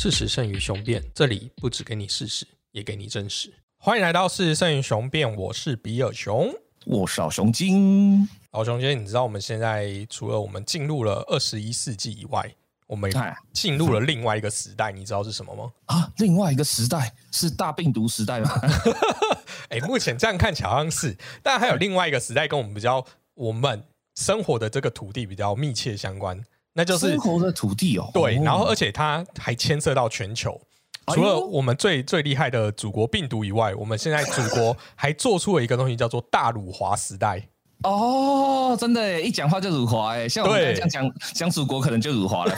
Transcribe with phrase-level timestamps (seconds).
[0.00, 3.52] 事实胜于雄辩，这里不只给你事实，也给你真实。
[3.78, 6.54] 欢迎来到事实胜于雄辩，我是比尔熊。
[6.86, 12.48] 我是老熊精，老熊精，你知道我们现在除了我们进入了二十一世纪以外，
[12.86, 15.72] 我们哎进入了另外一个时代，你知道是什么吗？
[15.86, 18.52] 啊，另外一个时代是大病毒时代吗？
[19.70, 23.04] 哎，目前这样看起来好像是，但还有另外一个时代跟我们比较，
[23.34, 23.82] 我们
[24.14, 26.40] 生活的这个土地比较密切相关，
[26.78, 28.08] 那就是生活的土地哦。
[28.14, 30.58] 对，哦然后而且它还牵涉到全球。
[31.12, 37.42] 除了我们最最厉害的祖国病毒以外，我们现在祖国还做出了一个东西，叫做大辱华时代。
[37.82, 42.54] 哦，真的耶，一讲话就辱华哎，像我们对这样讲讲祖国，可能就辱华了。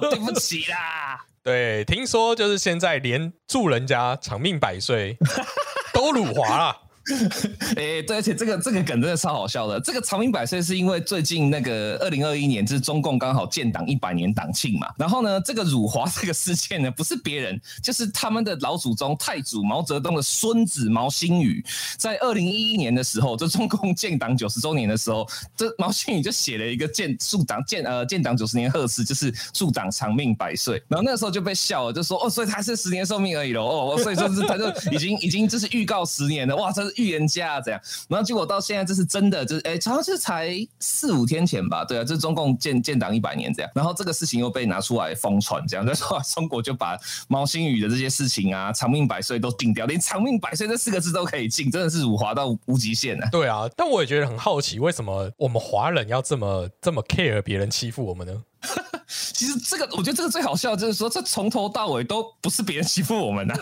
[0.00, 1.24] 对不起啦。
[1.42, 5.16] 对，听说就是现在连祝人家长命百岁
[5.94, 6.76] 都辱华了。
[7.76, 9.80] 哎，对，而且这个这个梗真的超好笑的。
[9.80, 14.88] 这个长命百岁是因为最近那个二零二一年，就是中共刚好建党一百年党庆嘛。
[14.96, 21.64] 然后呢，这个辱华这个事件呢，不是别人，就是他们的老祖宗太祖毛泽东的孙子毛新宇，
[21.96, 30.82] 在二零一一年的时候，就中共建党九十周年的时候，这毛新宇就写了一个建树党建呃建党九十年贺词，就是祝党长命百岁。
[30.88, 37.80] 然后那时候就被笑了，就说哦，所以他是十年寿命而已喽，哦，所以说是他就已经已经就是预告十年了，哇，这是预言家啊，这样。
[38.08, 43.70] 然后结果到现在这是真的，就是哎，好像是才四五天前吧，对啊，这是中共建建党一百年这样。
[43.74, 53.28] 然后这个事情又被拿出来疯传，这样就说 中国就把毛新宇的这些事情啊，长命百岁都禁掉，连长命百岁这四个字都可以禁，真的是辱华到无极限啊！
[53.30, 58.42] 对啊，但我也觉得很好奇，为什么我们华人要这么这么 care 别人欺负我们呢？
[59.32, 63.54] 其实这个，我觉得这个最好笑，就是说这从头到尾都不是别人欺负我们呐、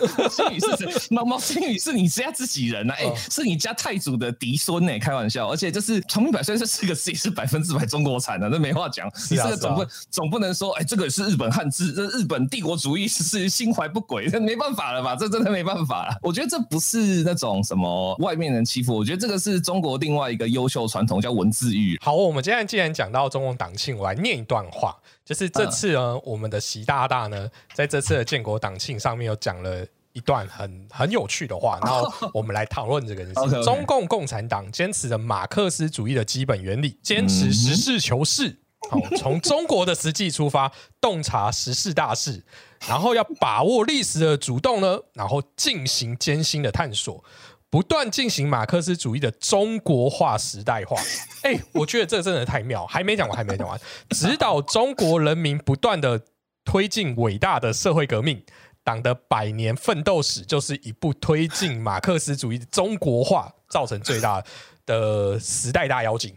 [1.10, 1.24] 毛？
[1.24, 9.08] 毛毛新宇是你家自己人呐、哎、哦是你家太祖的嫡孙呢、开玩笑，而且就是长命百岁这四个字也 是百分之百中国产的，那没话讲。
[9.30, 15.14] 你这个总不、总不能说，哎、这个是日本汉字，这日本帝国主义是心怀不轨，这没办法了吧？
[15.16, 16.16] 这真的没办法了。
[16.22, 21.98] 我觉得这不是那种什么外面人欺负，我觉得这个是中国另外一个优秀传统，叫文字狱。
[22.02, 24.87] 好，我们今天既然讲到中共党庆，我来念一段话，
[25.24, 29.86] 就是这次呢，我们的习大大呢，在这次的建国党庆上面有讲了。
[30.14, 38.56] 一段很很有趣的话，然后 我们来讨论这个事中共共产党坚持的马克思主义的基本原理，坚持实事求是，
[38.90, 42.42] 好、从中国的实际出发，洞察时事大事，
[42.88, 47.22] 然后要把握历史的主动呢，然后进行艰辛的探索，
[47.70, 50.96] 不断进行马克思主义的中国化时代化。
[51.42, 53.80] 哎、我觉得这真的太妙，还没讲完，还没讲完，
[54.10, 56.20] 指导中国人民不断的
[56.64, 58.42] 推进伟大的社会革命。
[58.84, 64.42] 党的百年奋斗史就是一部推进马克思主义中国化造成最大
[64.86, 66.34] 的时代大妖精。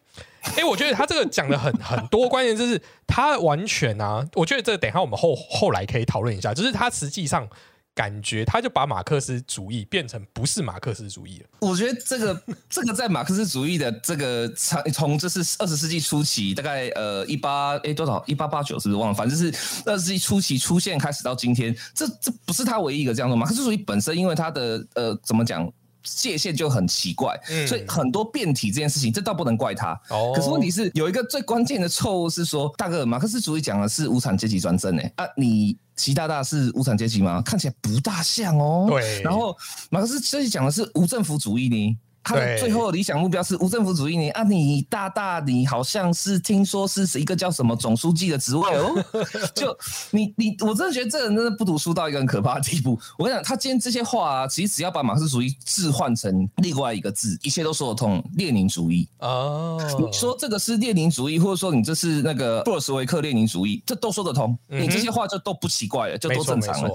[0.58, 7.47] 哎、我觉得他这个讲的很 很多，关键就是他完全啊，我觉得这等一下我们后后来可以讨论一下，就是他实际上
[7.94, 11.50] 感觉他就把马克思主义变成不是马克思主义了。
[11.59, 19.13] 我觉得这个 这个在马克思主义的这个从从这是二十世纪初期，大概呃一八哎多少一八八九是不是忘了？
[19.13, 19.47] 反正是
[19.85, 23.35] 二十世纪初期出现开始到今天，这这不是他唯一一个这样的。
[23.35, 25.72] 马克思主义本身因为他的呃怎么讲？
[26.03, 30.00] 界限就很奇怪，嗯所以很多变体这件事情，这倒不能怪他。
[30.09, 37.41] 哦可是问题是有一个最关键的错误是说，大哥，马克思主义讲的是无产阶级专政诶、啊，你习大大是无产阶级吗？
[37.41, 38.88] 看起来不大像哦。
[38.90, 39.56] 对然后
[39.90, 41.97] 马克思这里讲的是无政府主义呢。
[42.24, 44.44] 他的最后的理想目标是无政府主义你啊！
[44.44, 49.04] 你大大，你好像是听说是一个叫什么总书记的职位哦。
[49.56, 49.76] 就
[50.12, 53.00] 你你，我真的觉得这人真的不读书到一个很可怕的地步。
[53.18, 58.24] 我跟你讲，他今天这些话啊，其实只要把马克思主义置换成另外一个字，一切都说得通。
[58.36, 64.58] 列宁主义，哦，你说这个是列宁主义，或者说你这是那个布尔什维克列宁主义，这都说得通。
[64.70, 66.90] 嗯你这些话就都不奇怪了，就都正常了。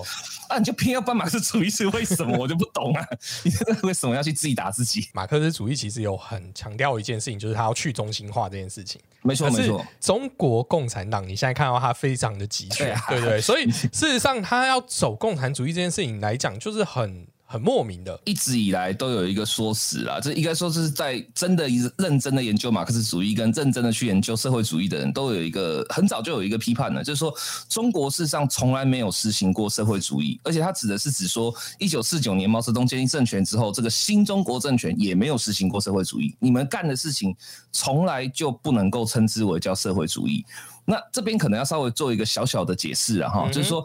[0.49, 2.37] 啊，你就偏要搬马克思主义是为什么？
[2.39, 3.05] 我就不懂啊！
[3.43, 5.09] 你真的为什么要去自己打自己？
[5.17, 9.01] 马克思主义其实有很强调一件事情，就是他要去中心化这件事情。
[9.23, 9.83] 没错，没错。
[9.99, 18.21] 中国共产党，你现在看到它非常的集权，对啊对对，所以事实上，他要走共产主义这件事情来讲，就是很很莫名的。
[18.25, 27.33] 一直以来都有一个说辞啊，这应该说是在真的认真的研究马克思主义跟认真的去研究社会主义的人都有一个很早就有一个批判了，就是说
[27.69, 37.35] 中国事实上从来没有实行过社会主义，而且他指的是指说一九四九年毛泽东建立政权之后，这个新中国政权也没有实行过社会主义，你们干的事情
[37.71, 40.45] 从来就不能够称之为叫社会主义。
[40.85, 43.85] 那这边可能要稍微做一个小小的解释啊，哈、嗯就是说。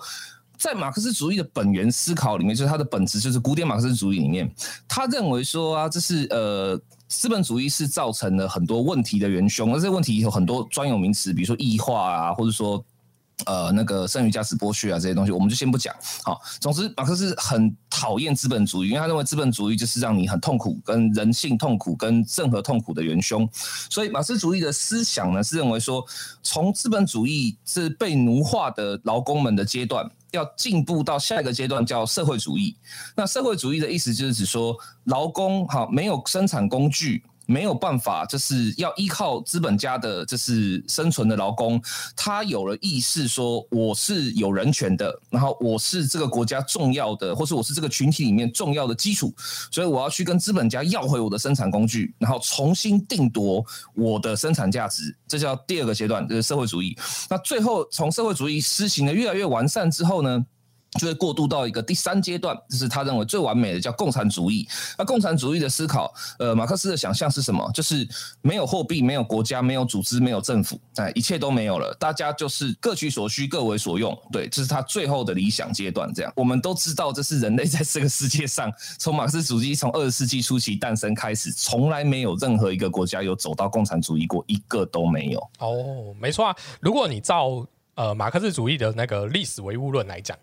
[0.62, 4.48] 在马克思主义的本源思考里面，就是它的本质，就是古典马克思主义里面，
[4.88, 12.86] 他认为说啊，这是呃资本主义是造成了很多问题的元凶，而这些问题有很多专有名词，比如说异化啊，或者说
[13.48, 15.96] 呃，那个剩余价值剥削啊，这些东西我们就先不讲。
[16.24, 23.50] 好，总之，马克思很讨厌资本主义，因为他认为资本主义就是让你很痛苦，跟人性痛苦，跟任何痛苦的元凶。
[23.90, 26.06] 所以，马克思主义的思想呢，是认为说，
[26.44, 32.76] 从资本主义是被奴化的劳工们的阶段，要进步到下一个阶段叫社会主义。
[33.16, 37.24] 那社会主义的意思就是指说，劳工好没有生产工具。
[37.52, 41.82] 没有办法，就是要依靠资本家的，就是生存的劳工，
[42.16, 49.34] 他有了意识说我是有人权的，然后我是这个国家重要的，或是我是这个群体里面重要的基础，
[49.70, 56.98] 所以我要去跟资本家要回我的生产工具，然后重新定夺我的生产价值，这叫第二个阶段，就是社会主义。
[57.30, 60.46] 那最后从社会主义施行的越来越完善之后呢？
[61.00, 64.68] 就会过渡到一个第三阶段，就是他认为最完美的叫共产主义。
[64.98, 67.70] 那共产主义的思考，呃，马克思的想象是什么？
[67.74, 68.06] 就是
[68.42, 74.18] 没有货币，没有国家，没有组织，没有政府，哎，一切都没有了，大家就是各取所需，各为所用。
[74.34, 76.14] 对，这是他最后的理想阶段。
[76.14, 85.40] 这样，我们都知道，这是人类在这个世界上，从马克思主义从二十世纪初期诞生开始，从来没有任何一个国家有走到共产主义过，一个都没有。
[85.60, 86.56] 哦，没错啊。
[86.82, 87.66] 如果你照
[87.96, 90.38] 呃马克思主义的那个历史唯物论来讲。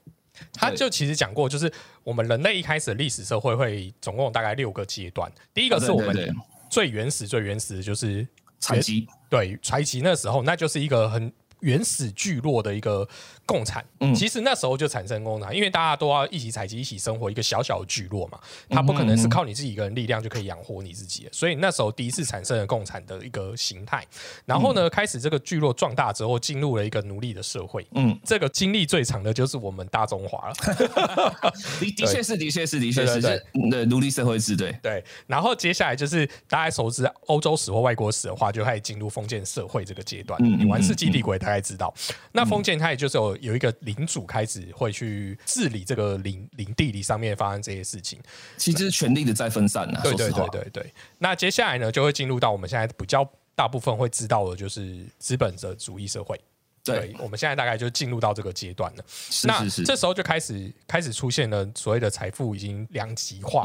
[0.53, 1.73] 他就其实讲过，就是
[2.05, 5.31] 我们人类一开始的历史社会会总共大概六个阶段。
[5.53, 6.37] 第一个是我们
[6.71, 8.27] 最原始、最原始的就是
[8.59, 11.33] 采集，对采集那时候，那就是一个很。
[11.61, 13.09] 原始聚落的一个
[13.49, 24.07] 共产，嗯，其实那时候就产生共产，因为大家都要一起采集、一起生活，一个小小的聚落嘛，它不可能是靠你自己一个人力量就可以养活你自己，所以那时候第一次产生了共产的一个形态。
[24.45, 30.55] 然后呢，开始这个聚落壮大之后，进入了一个奴隶的社会，嗯，这个经历最长的就是我们大中华了。
[31.81, 35.03] 的的确是，的确是，的确是，对奴隶社会制，对对。
[35.27, 40.39] 然后接下来就是大家熟知欧洲史或外国史的话，就开始进入封建社会这个阶段。
[40.43, 41.39] 你玩世纪帝国。
[41.39, 41.95] 大概知道，
[42.33, 48.21] 那封建它也就是有有一个领主开始会去治理这个领领地里上面发生这些事情，
[48.57, 50.01] 其实权力的再分散呢。
[50.03, 50.95] 对对对对对。
[51.19, 56.41] 那接下来呢，就会进入到我们现在比较大部分会知道的，就是资本的主义社会。
[56.85, 59.05] 对，我们现在大概就进入到这个阶段了。
[59.45, 63.65] 那这时候就开始开始出现了所谓的财富已经两极化。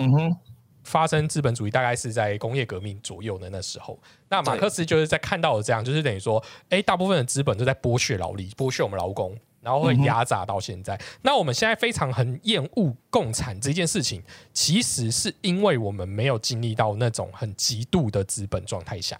[0.83, 3.97] 发生资本主义大概是在工业革命左右的那时候，
[4.27, 9.33] 那马克思就是在看到了这样，就是等于说，哎，大部分的资本都在剥削劳力，剥削我们劳工，
[9.63, 10.99] 然后会压榨到现在。
[11.21, 14.21] 那我们现在非常很厌恶共产这件事情，
[14.51, 19.19] 其实是因为我们没有经历到那种很极度的资本状态下。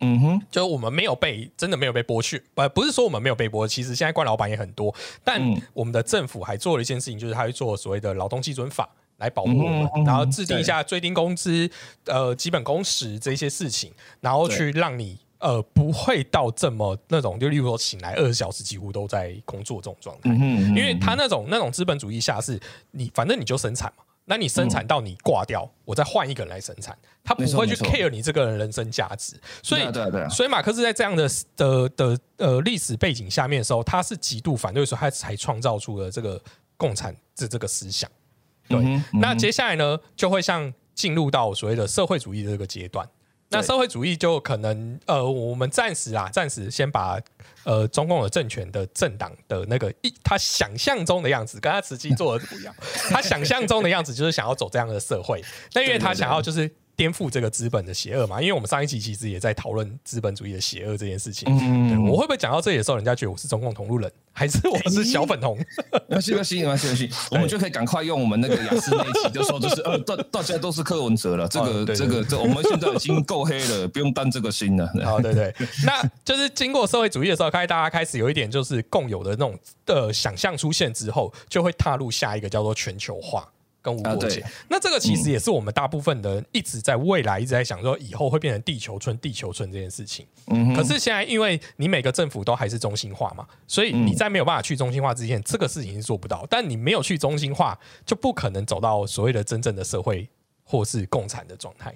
[0.00, 5.40] 嗯哼，就是我们没有被真的没有被剥削，不不是说我们没有被剥，其实现在官老板也很多，但
[5.74, 8.88] 我们的政府还做了一件事情，就是他会做所谓的劳动基准法。
[9.18, 11.70] 来保护我们，然后制定一下最低工资、
[12.06, 20.30] 呃基本工时这些事情，然后去让你呃不会到这么那种，就例如说醒来二十小时几乎都在工作这种状态。
[20.30, 22.58] 嗯因为他那种那种资本主义下是，
[22.92, 29.34] 你反正你就生产嘛，那你生产到你挂掉，我再换一个人来生产，他不会去 care 你这个人人生价值。
[29.62, 29.82] 所以，
[30.30, 36.40] 所以马克思在这样的的的呃历史背景下面的时候，他是极度反对，说他才创造出了这个
[36.76, 38.08] 共产这这个思想。
[38.68, 38.78] 对，
[39.20, 43.06] 那接下来呢，就会像进入到所谓的社会主义的这个阶段。
[43.52, 47.20] 那社会主义就可能，呃，我们暂时啊，暂时先把
[47.64, 52.74] 呃中共的政权的政党的那个一他想象中的样子，跟他实际做的不一样。
[53.10, 56.68] 他想象中的样子就是想要走这样的社会，但因为他想要就是。
[56.94, 58.40] 颠覆这个资本的邪恶嘛？
[58.40, 61.48] 因为我们上一期其实也在讨论资本主义的邪恶这件事情。
[61.50, 65.58] 嗯，我会不会讲到这里的时候，人家觉得我是中共同路人， 还是我是小粉红？
[66.08, 71.48] 没关系，没关系，没关系，我们就可以赶快用我们那个雅思那一期，就说就是呃，大大家都是柯文哲了。
[71.48, 74.86] 这个这个这，我们现在已经够黑了，不用担这个心了。
[75.04, 75.54] 好，对对，
[75.86, 83.48] 那就是经过社会主义的时候，开始大家开始有一点就是共有的那种的想象出现之后，就会踏入下一个叫做全球化。
[83.82, 90.24] 跟无国界，那这个其实也是我们大部分的人一直在未来一直在想说，以后会变成地球村、地球村这件事情。
[90.46, 96.46] 嗯，可是现在因为你每个政府都还是中心化嘛，所以你在没有办法去中心化之前，这个事情是做不到。
[96.48, 100.28] 但你没有去中心化，就不可能走到所谓的真正的社会
[100.62, 101.92] 或是共产的状态。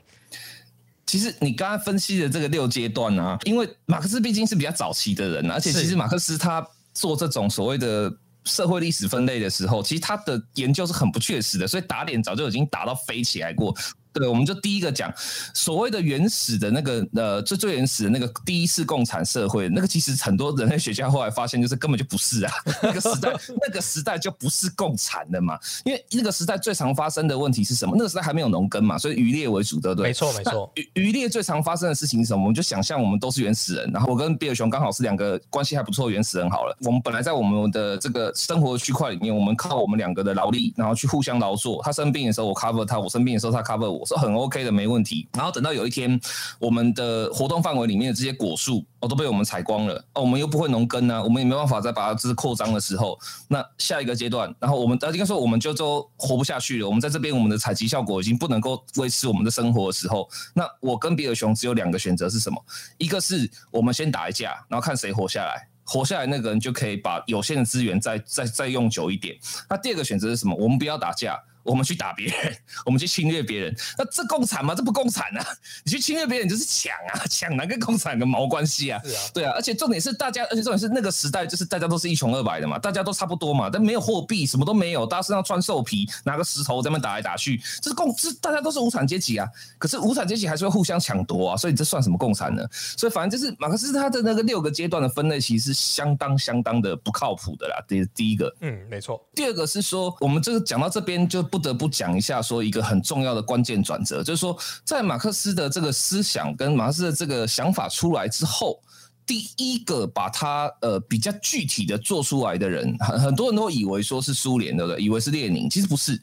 [1.06, 8.12] 其实你刚刚分析的这个六阶段啊，因为马克思毕竟是比较早期的人，而且其实马克思他做这种所谓的。
[8.46, 13.76] 社会历史分类的时候，其实他的研究是很不确实的，所以打脸早就已经打到飞起来过。
[14.18, 15.12] 对，我们就第一个讲
[15.52, 27.94] 所谓的原始的那个呃，最最原始的那个第一次共产社会，那个其实很多人类学家后来发现，就是根本就不是啊，那个时代那个时代就不是共产的嘛，因为那个时代最常发生的问题是什么？
[27.96, 30.08] 那个时代还没有农耕嘛，所以渔猎为主，对不对？
[30.08, 30.70] 没错没错。
[30.74, 32.42] 渔渔猎最常发生的事情是什么？
[32.42, 36.76] 我们就想象我们都是原始人，然后我跟比尔熊刚好是两个关系还不错的原始人好了。
[36.82, 41.82] 我们本来在我们的这个生活区块里面，我们靠我们两个的劳力，然后去互相劳作。
[41.82, 45.28] 他生病的时候我 cover 他，我生病的时候他 cover 我，是很 OK 的，没问题。
[45.34, 46.18] 然后等到有一天，
[46.58, 56.86] 我们的活动范围里面的这些果树哦都被我们采光了哦，我们又不会农耕呢，我们也没办法再把它就是扩张的时候，那下一个阶段，然后我们应该说我们就都活不下去了。
[56.86, 62.64] 我们在这边我们的采集效果已经不能够维持我们的生活的时候，那我跟比尔熊只有两个选择是什么？
[62.98, 65.68] 一个是我们先打一架，然后看谁活下来。
[65.88, 69.36] 活下来那个人就可以把有限的资源再再再用久一点。
[69.70, 70.52] 那第二个选择是什么？
[70.56, 71.40] 我们不要打架。
[71.66, 72.56] 我们去打别人，
[72.86, 74.74] 我们去侵略别人，那这共产吗？
[74.74, 75.46] 这不共产啊！
[75.84, 79.02] 你去侵略别人就是抢啊， 抢哪跟共产个毛关系啊？
[79.34, 89.48] 对啊，而且重点是大家，而且重点是那个时代就是大家都是一穷二白的嘛，大家都差不多嘛，但没有货币，什么都没有，大家身上穿兽皮，拿个石头在那打来打去，这是共，这大家都是无产阶级啊。
[89.78, 92.62] 可是无产阶级还是会互相抢夺啊，所以这算什么共产呢？
[92.96, 97.84] 所以反正就是马克思他的那个六个阶段的分类，其实是相当相当的不靠谱的啦。
[97.88, 99.20] 第第一个，嗯，没错。
[99.34, 101.46] 第二个是说，我们这个讲到这边就。
[101.55, 108.78] 不不得不讲一下，说一个很重要的关键转折，就是说，在马克思的这个思想跟马克思的这个想法出来之后，
[109.24, 115.02] 第一个把它呃比较具体的做出来的人，很很多人都以为说是苏联，对不对？
[115.02, 116.20] 以为是列宁，其实不是。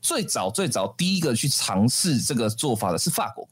[0.00, 3.46] 最早最早第一个去尝试这个做法的是法国。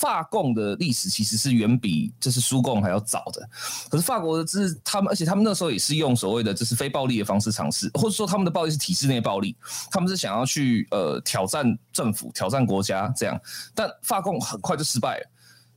[0.00, 3.46] 法共的历史其实是远比就是苏共还要早的，
[3.90, 9.54] 可是法国的这是他们，而且他们那时候也是用所谓的就是非暴力的方式尝试，或者说他们的暴力是体制内暴力，
[9.90, 13.38] 他们是想要去呃挑战政府、挑战国家这样，
[13.74, 15.30] 但法共很快就失败了。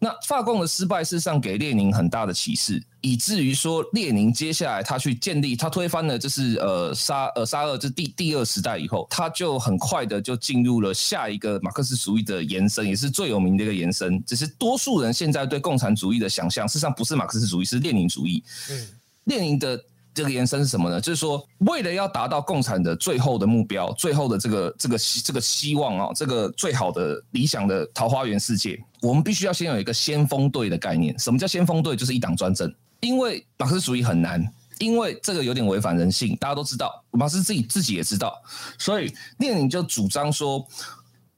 [0.04, 14.22] 那法共的失败，事实上给列宁很大的启示，以至于说列宁接下来他去建立，他推翻了就是呃沙呃沙俄这第第二时代以后，他就很快的就进入了下一个马克思主义的延伸，也是最有名的一个延伸。
[14.26, 18.44] 只是多数人现在对共产主义的想象，事实上不是马克思主义，是列宁主义。
[18.72, 18.88] 嗯，
[19.24, 19.82] 列宁的。
[20.14, 21.02] 这个延伸是什么呢？
[21.02, 31.18] 就是说，为了要达到共产的最后的目标，最后的这个这个这个希望啊，这个最好的理想的桃花源世界，我们必须要先有一个先锋队的概念。
[31.18, 31.96] 什么叫先锋队？
[31.96, 32.74] 就是一党专政。
[33.02, 34.42] 因为马克思主义很难，
[34.80, 38.42] 因为这个有点违反人性，大家都知道，马克思自己自己也知道，
[38.78, 40.66] 所以列宁就主张说，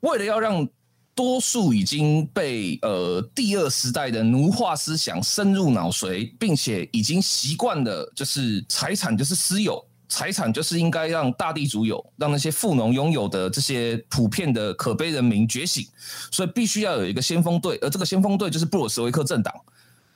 [0.01, 0.67] 为了要让
[1.15, 15.87] 多数已经被呃第二时代的奴化思想深入脑髓，并且已经习惯了，就是财产就是私有，财产就是应该让大地主有，让那些富农拥有的这些普遍的可悲人民觉醒，
[16.31, 19.53] 所以必须要有一个先锋队，而这个先锋队就是布尔什维克政党。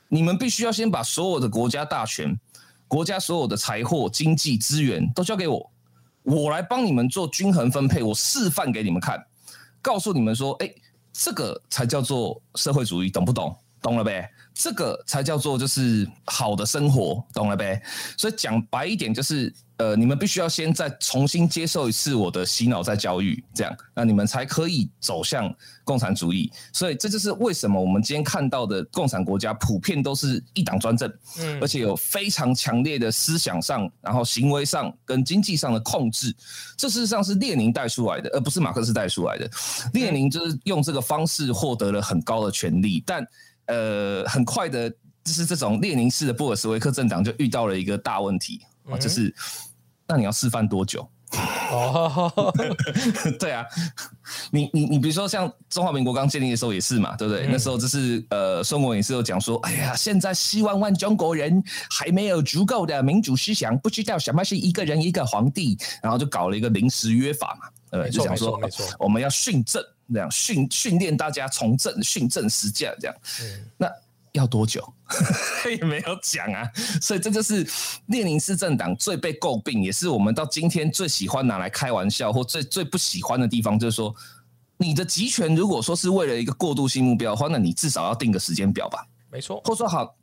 [0.08, 2.38] 你们必须要先把所有的国家大权、
[2.86, 5.70] 国家所有的财货、经济资源都交给我，
[6.24, 9.24] 我来帮你们做均衡分配，我示范给你们看，
[9.80, 10.70] 告诉你们说，哎。
[11.22, 13.54] 这个才叫做社会主义，懂不懂？
[13.82, 14.26] 懂了呗？
[14.54, 17.82] 这个才叫做就是好的生活，懂了呗？
[18.16, 25.52] 所以讲白一点，就是呃，你们必须要先再重新接受一次我的洗脑再教育，这样，那你们才可以走向
[25.84, 26.52] 共产主义。
[26.72, 36.34] 所以这就是为什么我们今天看到的共产国家普遍都是一党专政，嗯，而且有非常强烈的思想上、然后行为上跟经济上的控制。
[36.76, 39.50] 这事实上是列宁带出来的，而不是马克思带出来的。
[39.94, 43.26] 列宁就是用这个方式获得了很高的权力，但。
[43.66, 44.90] 呃，很快的，
[45.22, 48.60] 就是这种列宁式的布尔什维克政党就遇到了一个大问题
[48.90, 49.32] 啊，就是
[50.10, 51.08] 那你要示范多久？
[51.70, 52.52] 哦，
[53.38, 53.64] 对啊，
[54.50, 57.46] 你你你，比如说像中华民国刚建立的时候也是嘛，对不对？
[57.46, 69.80] 那时候就是呃，孙文也是有讲说，哎呀，现在四万万中国人还没有足够的民主思想，不知道什么是一个人一个皇帝，然后就搞了一个临时约法嘛，对，就想说，没错，我们要训政。
[70.12, 73.16] 这样训训练大家从政训政实践，这样，
[73.76, 73.88] 那
[74.32, 74.82] 要多久？
[75.68, 76.68] 也没有讲啊。
[77.00, 77.66] 所以这就是
[78.06, 84.14] 列宁式政党最被诟病，也是我们到今天最喜欢拿来开玩笑或最最不喜欢的地方，就是说，
[84.76, 89.04] 你的集权如果说是为了一个过渡性目标的话，那你至少要定个时间表吧。
[89.30, 89.60] 没错。
[89.64, 90.14] 或者说好，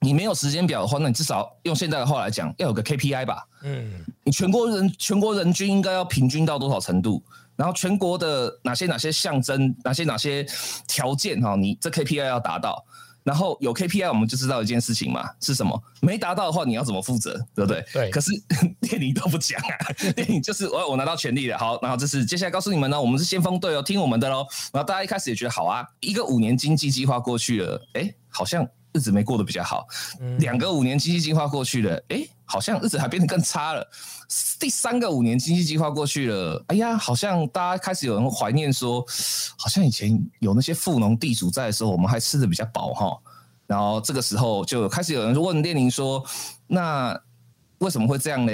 [0.00, 3.46] 你没有时间表的话，那你至少用现在的话来讲，要有个 KPI 吧。
[3.62, 4.04] 嗯。
[4.24, 7.22] 你全国人全国人均应该要平均到多少程度？
[7.56, 10.44] 然后全国的哪些哪些象征，哪些哪些
[10.88, 12.84] 条件哈，你这 KPI 要达到，
[13.24, 15.82] 然后有 KPI，我们就知道一件事情嘛，是什么？
[16.00, 17.84] 没达到的话，你要怎么负责，对不对？
[17.92, 18.10] 对。
[18.10, 18.30] 可是
[18.80, 24.46] 电影都不讲啊， 电影就是我我拿到权利了，好，然后这是接下来告诉你们呢，我们是先锋队哦，听我们的喽。
[24.72, 28.68] 然后大家一开始也觉得好啊，一个五年经济计划过去了，哎，好像。
[28.94, 29.86] 日子没过得比较好，
[30.38, 33.84] 两个五年经济计划过去了，哎，好像日子还变得更差了。
[34.60, 39.04] 第三个五年经济计划过去了，哎呀，好像大家开始有人怀念说，
[39.58, 43.18] 好像以前有那些富农地主在的时候，我们还吃的比较饱哈。
[43.66, 46.24] 然后这个时候就开始有人问列宁说，
[46.68, 47.20] 那
[47.78, 48.52] 为什么会这样呢？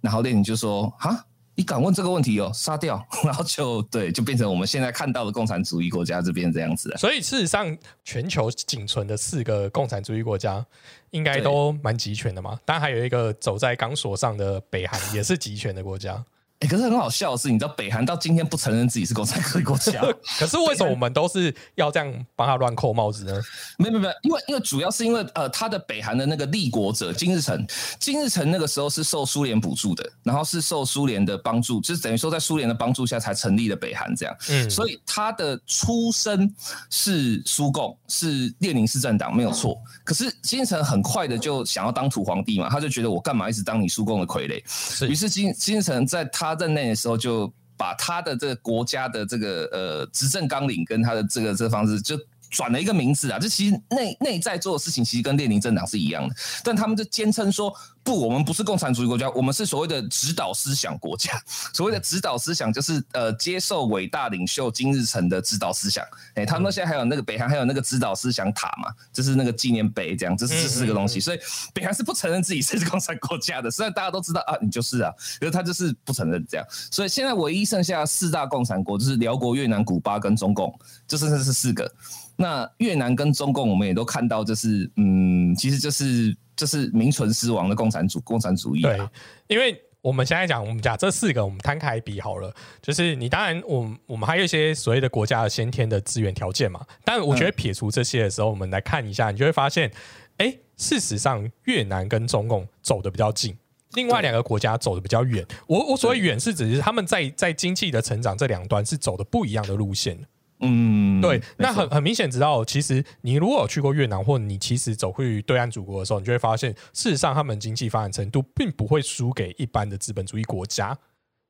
[0.00, 1.24] 然后列宁就说，哈。
[1.56, 2.50] 你敢问这个问题哦？
[2.54, 6.94] 杀掉， 然后就对，就变成我们现在看到的共产主义国家这边这样子。
[6.98, 10.64] 所以事实上，全球仅存的四个共产主义国家，
[11.10, 12.60] 应该都蛮集权的嘛。
[12.64, 16.22] 当然，还有一个走在钢索上的北韩，也是集权的国家。
[16.60, 20.00] 哎，可是很好笑的是，你知道北韩到今天不承认自己是共产主义国家，
[20.40, 23.42] 可是为什么我们都是要这样帮他乱扣帽子呢？
[23.76, 27.66] 没没没有，因为因为主要是因为呃，他的北韩的那个立国者金日成，
[28.00, 34.34] 金日成那个时候是受苏联补助的，然后是受苏联的帮助，就是等于说在苏联的帮助下才成立了北韩这样。
[34.48, 36.50] 嗯，所以他的出身
[36.88, 39.76] 是苏共，是列宁式政党没有错。
[40.04, 45.06] 可是金日成很快的就想要当土皇帝嘛，他就觉得我干嘛一直当你苏共的傀儡？
[45.06, 46.45] 于是金金日成在他。
[46.54, 52.16] 他任内的时候，就把他的这个国家的这个呃执政纲领跟他的这个这个方式就。
[52.56, 56.34] 转了一个名字啊，这其实内内在做的事情其实跟列宁政党是一样的，
[56.64, 57.70] 但他们就坚称说
[58.02, 61.32] 不，我们不是共产主义国家，我们是所谓的指导思想国家。
[61.74, 66.02] 所谓的指导思想就是呃接受伟大领袖金日成的指导思想。
[66.34, 71.20] 哎，他们现在还有那个北韩还有那个指导思想塔嘛，就是那个纪念碑这样，这是这四个东西。
[71.20, 71.38] 所以
[71.74, 76.66] 北韩是不承认自己是共产国家的，虽然大家都知道啊，你就是啊，因为他就是不承认这样。
[76.90, 80.72] 所以现在唯一剩下四大共产国就是辽国、越南、古巴跟中共，
[81.06, 81.92] 就剩下是四个。
[82.36, 88.82] 那越南跟中共，我们也都看到，就是嗯，其实就是就是名存实亡的共产主共产主义。
[88.82, 89.00] 对，
[89.46, 96.84] 因为我们现在讲，我们讲这四个，我们摊开比好了，就是你当然，我我们还有一些所谓的国家的先天的资源条件嘛。
[97.04, 99.90] 但我觉得撇除这些的时候，我们来看一下，你就会发现，
[100.36, 103.56] 哎，事实上越南跟中共走的比较近，
[103.94, 105.44] 另外两个国家走的比较远。
[105.66, 110.18] 我我所谓远是指是他们在在经济的成长这两端是走的不一样的路线。
[110.60, 120.96] 嗯，对，那很很明显，知道其实你如果有去过越南，或你其实走去对岸祖国的时候，你就会发现，事实上他们经济发展程度并不会输给一般的资本主义国家。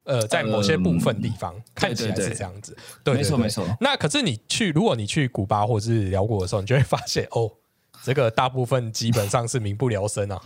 [0.04, 3.66] 呃，在某些部分地方看起来是这样子，对，没错没错。
[3.80, 7.50] 那可是你去，如果你去古巴或者是辽国的时候，你就会发现哦。
[8.02, 10.40] 这个大部分基本上是民不聊生啊。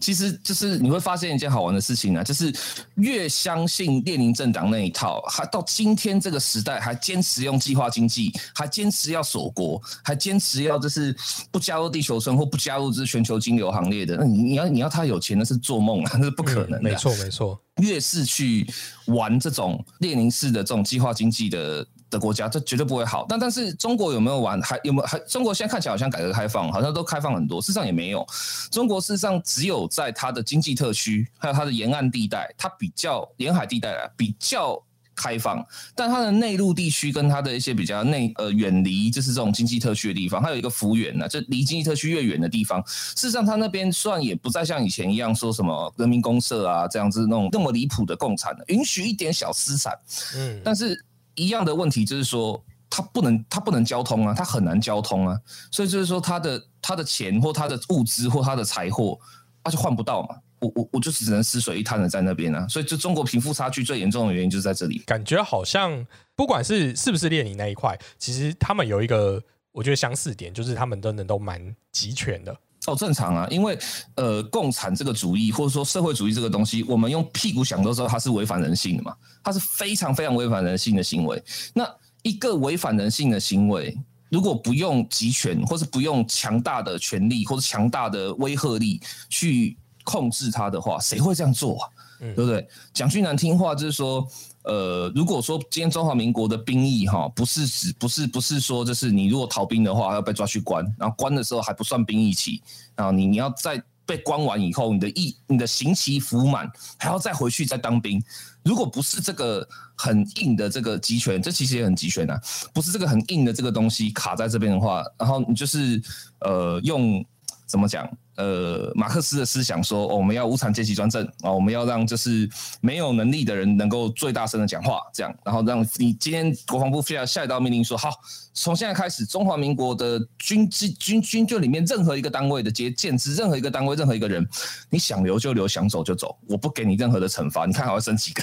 [0.00, 2.52] 其实就是你会发现一件好玩的事情啊，就是
[2.96, 11.16] 越相信列宁政党那一套，还到今天这个时代还坚持用计划经济，还坚持要锁国，还坚持要就是
[11.50, 16.82] 不加入地球村或不加入这全球金流行列的，那你你要你要他有钱那是做梦啊，那是不可能的。
[16.82, 18.66] 没错没错，越是去
[19.06, 21.86] 玩这种列宁式的这种计划经济的。
[22.12, 23.24] 的国家，这绝对不会好。
[23.26, 24.60] 但但是中国有没有玩？
[24.60, 25.06] 还有没有？
[25.06, 27.60] 还中国现在看起来好像改革开放，好像都开放很多。
[27.60, 28.24] 事实上也没有。
[28.70, 34.80] 中国事实上只有在它的经济特区，还有它的沿岸地带，它比较沿海地带啊比较
[35.16, 35.64] 开放。
[35.94, 49.98] 但它的内陆地区跟它的一些比较内呃远离，就是这种经济特区的地方，还有一个幅员呢，就离经济特区越远的地方，事实上它那边算也不再像以前一样说什么人民公社啊这样子那种那么离谱的共产的，允许一点小私产。
[50.36, 51.02] 嗯，但是。
[51.34, 55.38] 一样的问题就是说，他不能，他不能交通啊，他很难交通啊，
[55.70, 59.18] 所以就是说，他的他的钱或他的物资或他的财货，
[59.62, 60.36] 他就换不到嘛。
[60.60, 62.68] 我我我就只能死水一滩的在那边啊。
[62.68, 64.98] 所以，就中国贫富差距最严重的原因就是在这里。
[65.06, 69.42] 感觉好像不管是是不是列宁那一块，其实他们有一个
[69.72, 72.56] 我觉得相似点，就是他们真的都蛮集权的。
[72.86, 73.78] 哦，正常啊，因为
[74.16, 81.42] 呃，共产这个主义或者说社会主义这个东西，我们用屁股想都知道它是违反人性的嘛，它是非常非常违反人性的行为。
[81.72, 81.88] 那
[82.22, 83.96] 一个违反人性的行为，
[84.28, 91.88] 如果不用集权，或是不用强大的权力或者强大的威慑力去控制它的话，谁会这样做啊？
[92.34, 92.66] 对不对？
[92.94, 94.26] 讲句难听话，就是说。
[94.64, 102.62] 呃，如果说今天中华民国的兵役哈，不是指不是不是说，就是你如果逃兵的话要被抓去关，然后关的时候还不算兵役期，
[102.94, 108.22] 然后你你要在被关完以后，你的役你的刑期服满，还要再回去再当兵。
[108.62, 112.38] 如果不是这个很硬的这个集权，这其实也很集权呐，
[112.72, 116.00] 不是这个很硬的这个东西卡在这边的话，然后你就是
[116.38, 117.26] 呃用。
[117.72, 118.06] 怎么讲？
[118.36, 122.46] 呃，马克思的思想说，我们要无产阶级专政啊，我们要让就是
[122.82, 128.10] 没有能力的人能够最大声的讲话，这样，然后让你今天国防部下下一道命令说，好，
[128.52, 134.46] 从现在开始，中华民国的军机军军队里面任何一个单位的接建制，任何一个单位，任何一个人，
[134.90, 138.42] 你想留就留，想走就走，我不给你任何的惩罚，你看还会剩几个？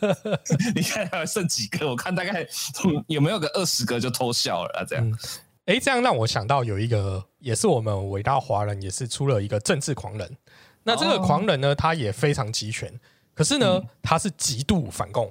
[0.74, 1.86] 你看还会剩几个？
[1.86, 2.46] 我看大概
[3.06, 4.84] 有没有个二十个就偷笑了啊？
[4.88, 5.18] 这样。
[5.66, 10.36] 哎，这样让我想到有一个，也是我们伟大华人，也是出了一个政治狂人。
[10.84, 12.92] 那这个狂人呢，他也非常集权，
[13.34, 15.30] 可是呢，他是极度反共。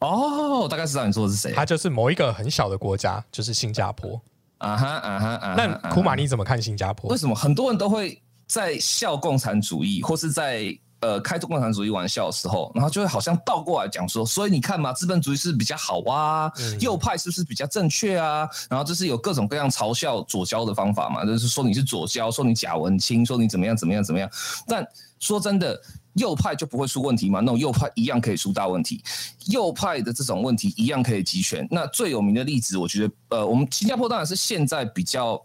[0.00, 1.52] 哦，大概知道你说的是谁？
[1.52, 4.20] 他就是某一个很小的国家，就是新加坡。
[4.58, 5.54] 啊哈啊哈啊！
[5.56, 7.10] 那库马你怎么看新加坡？
[7.10, 10.76] 为什么很多人都会在笑共产主义，或是在？
[11.02, 18.48] 呃，开共产主义玩笑的时候，然后就会好像倒过来讲说，所以你看嘛，资本主义是比较好啊，右派是不是比较正确啊？
[18.70, 24.30] 然后就是有各种各样嘲笑左交的方法嘛，就是说你是左交，说你假文青，说你怎么样怎么样怎么样。
[24.68, 24.86] 但
[25.18, 25.76] 说真的，
[26.12, 27.40] 右派就不会出问题吗？
[27.40, 29.02] 那种右派一样可以出大问题，
[29.46, 31.66] 右派的这种问题一样可以集权。
[31.68, 35.44] 那最有名的例子，我觉得，呃，我们新加坡当然是现在比较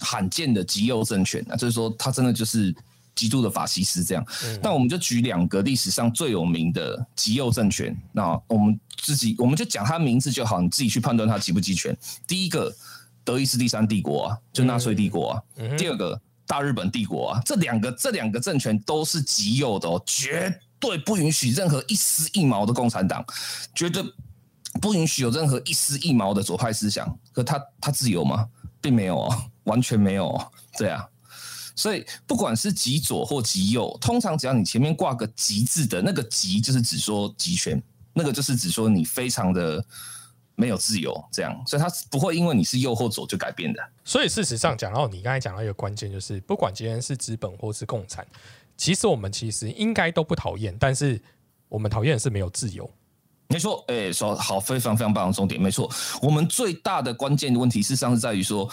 [0.00, 2.74] 罕见的极右政权啊，就是说它真的就是。
[3.18, 4.24] 极度的法西斯这样，
[4.62, 11.96] 那我们就举两个历史上最有名的极右政权，那我们自己我们就讲它名字就好，你自己去判断它极不极权。
[12.28, 12.72] 第一个
[13.24, 15.42] 德意志第三帝国啊，就纳粹帝国啊；
[15.76, 23.24] 第二个大日本帝国啊，这两个这两个政权都是极右的哦，绝对不允许任何一丝一毛的共产党，
[23.74, 24.00] 绝对
[24.80, 27.18] 不允许有任何一丝一毛的左派思想。
[27.32, 28.46] 可他他自由吗？
[28.80, 31.04] 并没有哦，完全没有哦，对啊。
[31.78, 37.80] 所以，不管是极左或极右，通常只要你前面挂个“极”字的那个“极”，就是指说集权，
[38.12, 39.82] 那个就是指说你非常的
[40.56, 41.56] 没有自由，这样。
[41.64, 43.80] 所以，它不会因为你是右或左就改变的。
[44.04, 48.26] 所以，事实上讲到你刚才讲到一个关键，就是不管今天是资本或是共产，
[48.76, 51.22] 其实我们其实应该都不讨厌，但是
[51.68, 52.90] 我们讨厌的是没有自由。
[53.46, 55.62] 没错，哎，说好，非常非常棒的重点。
[55.62, 55.88] 没错，
[56.20, 58.68] 我们最大的关键的问题，事实上是在于说，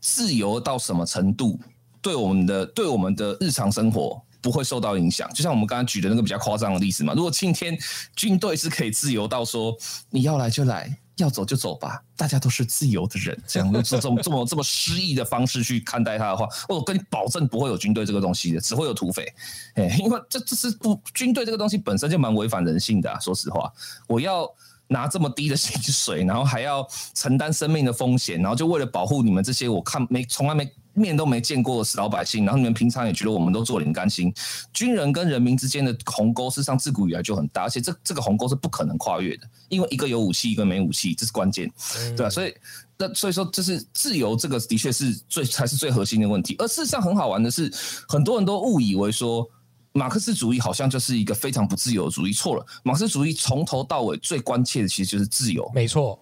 [0.00, 1.56] 自由到什么程度？
[2.00, 7.12] 对我们的对我们的日常生活不会受到影响，就像我们刚刚举的那个比较夸张的例子嘛。
[7.14, 7.76] 如果今天
[8.14, 9.76] 军队是可以自由到说
[10.10, 19.26] 你要来就来，要走就走吧，大家都是自由的人，这样用这种这么这么诗意的方式去看待他的话，我跟你保证不会有军队这个东西的，只会有土匪。
[19.74, 23.12] 哎，因为这这是不军队这个东西本身就蛮违反人性的。
[23.20, 23.72] 说实话，
[24.06, 24.48] 我要
[24.86, 30.72] 拿这么低的薪水，然后还要承担生命的风险，然后就为了保护你们这些我看没从来没。
[30.98, 34.32] 面都没见过的死老百姓，然后你们平常也觉得我们都做零甘心。
[34.72, 41.70] 军人跟人民之间的鸿沟，事实上自古以来就很大，而且这这个鸿沟是不可能跨越的，因为一个有武器，一个没武器，这是关键，
[42.16, 42.30] 对吧？
[42.30, 42.54] 所以
[42.96, 46.56] 那所以说，这是自由，这个的确是最才是最核心的问题。
[46.58, 47.72] 而事实上很好玩的是，
[48.08, 49.48] 很多人都误以为说
[49.92, 52.66] 马克思主义好像就是一个非常不自由的主义，错了。
[52.82, 56.18] 马克思主义从头到尾最关切的其实就是自由，没错。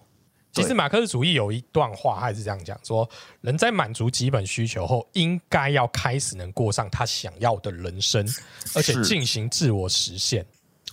[0.61, 3.09] 其实马克思主义有一段话他也是这样讲：说
[3.41, 8.27] 人在满足基本需求后，应该要开始能过上他想要的人生，
[8.73, 10.45] 而且进行自我实现，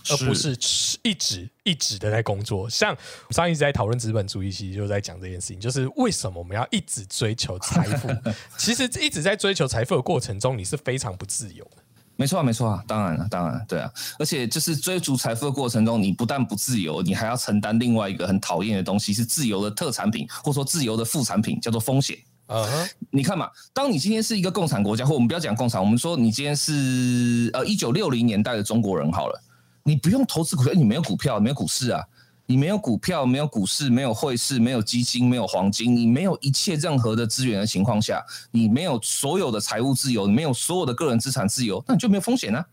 [0.09, 0.57] 而不是
[1.01, 2.69] 一直一直的在工作。
[2.69, 2.95] 像
[3.31, 8.09] 上一直在讨论资本主义，其实就在讲这件事情，就是为什么我们要一直追求财富？
[8.57, 11.83] 其实一直在追求财富的过程中，你是非常不自由的。
[12.17, 22.17] 没错啊，没错啊，当然了，当然，对啊，而且就是追逐财富的过程中，你不但不自由，你还要承担另外一个很讨厌的东西，是自由的特产品，或者说自由的副产品，叫做风险。
[22.47, 22.65] 啊，
[23.11, 29.41] 你看嘛，当你今天是一个共产国家，或我们不要讲共产，我们说你今天是呃一九六零年代的中国人好了，
[29.83, 32.01] 你不用投资股票，你没有股票，没有股市啊。
[32.45, 42.65] 你没有股票，没有股市，没有汇市，没有基金，没有黄金，你没有一切任何的资源的情况下，你没有所有的财务自由，你没有所有的个人资产自由，那你就没有风险啊？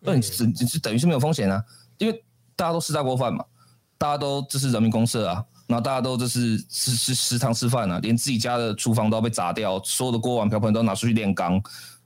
[0.00, 1.62] 那你只只等于是没有风险啊？
[1.98, 2.24] 因为
[2.56, 3.44] 大家都吃大锅饭嘛，
[3.98, 11.60] 大家都这是人民公社啊，然后大家都这是吃吃食堂吃饭啊，连自己家的厨房都要被砸掉，所有的锅碗瓢盆都拿出去炼钢，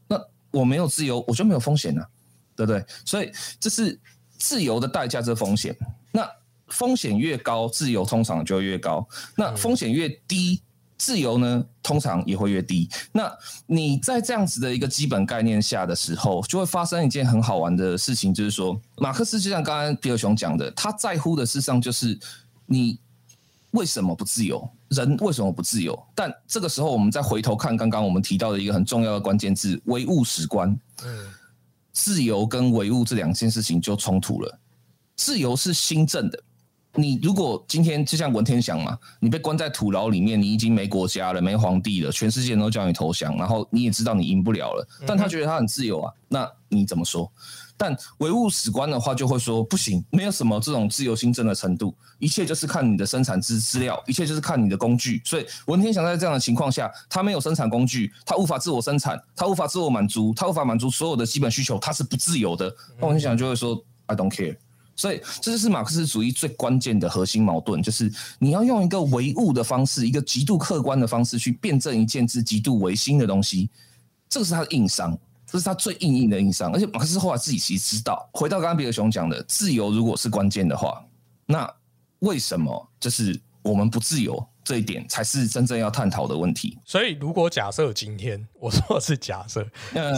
[0.08, 0.18] 那
[0.50, 2.08] 我没有自由，我就没有风险啊，
[2.56, 2.84] 对不对？
[3.04, 3.30] 所以
[3.60, 4.00] 这是
[4.38, 5.76] 自由的代价，这风险。
[6.10, 6.28] 那
[6.72, 9.06] 风险越高，自由通常就越高。
[9.36, 10.60] 那风险越低，
[10.96, 12.88] 自由呢通常也会越低。
[13.12, 13.30] 那
[13.66, 22.18] 你在这样子的一个基本概念下的时候，就会发生一件很好玩的事情，就是说，马克思就像刚刚皮尔熊讲的，他在乎的事实上就是
[22.66, 22.98] 你
[23.72, 25.98] 为什么不自由，人为什么不自由？
[26.14, 30.68] 但这个时候，我们再回头看刚刚我们提到的一个很重要的关键字——唯物史观。
[31.04, 31.26] 嗯，
[31.92, 34.58] 自由跟唯物这两件事情就冲突了。
[35.16, 36.42] 自由是新政的。
[36.94, 47.30] 你如果今天就像文天祥嘛，你被关在土牢里面，你已经没国家了，没皇帝了，全世界人都叫你投降，然后你也知道你赢不了了，但他觉得他很自由啊，那你怎么说？
[47.78, 55.20] 但唯物史观的话就会说不行，没有什么这种自由新政的程度，一切就是看你的生产资资料，一切就是看你的工具。
[55.24, 62.72] 所以文天祥在这样的情况下，他没有生产工具，他无法自我生产，他无法自我满足，他无法满足所有的基本需求，他是不自由的。
[63.00, 64.56] 那文天祥就会说 I don't care。
[64.94, 73.70] 所以这就是马克思主义最关键的核心矛盾，就是你要用一个唯物的方式，一个极度客观的方式去辩证一件之极度唯心的东西，
[74.28, 75.18] 这个是他的硬伤。
[75.44, 78.26] 这是他最硬硬的硬伤，而且马克思后来自己其实知道。
[78.32, 81.04] 回到刚刚比尔熊讲的，自由如果是关键的话，
[81.44, 81.70] 那
[82.20, 86.78] 为什么就是我们不自由这一点才是真正要探讨的问题？
[86.84, 89.66] 所以，如果假设今天我说的是假设，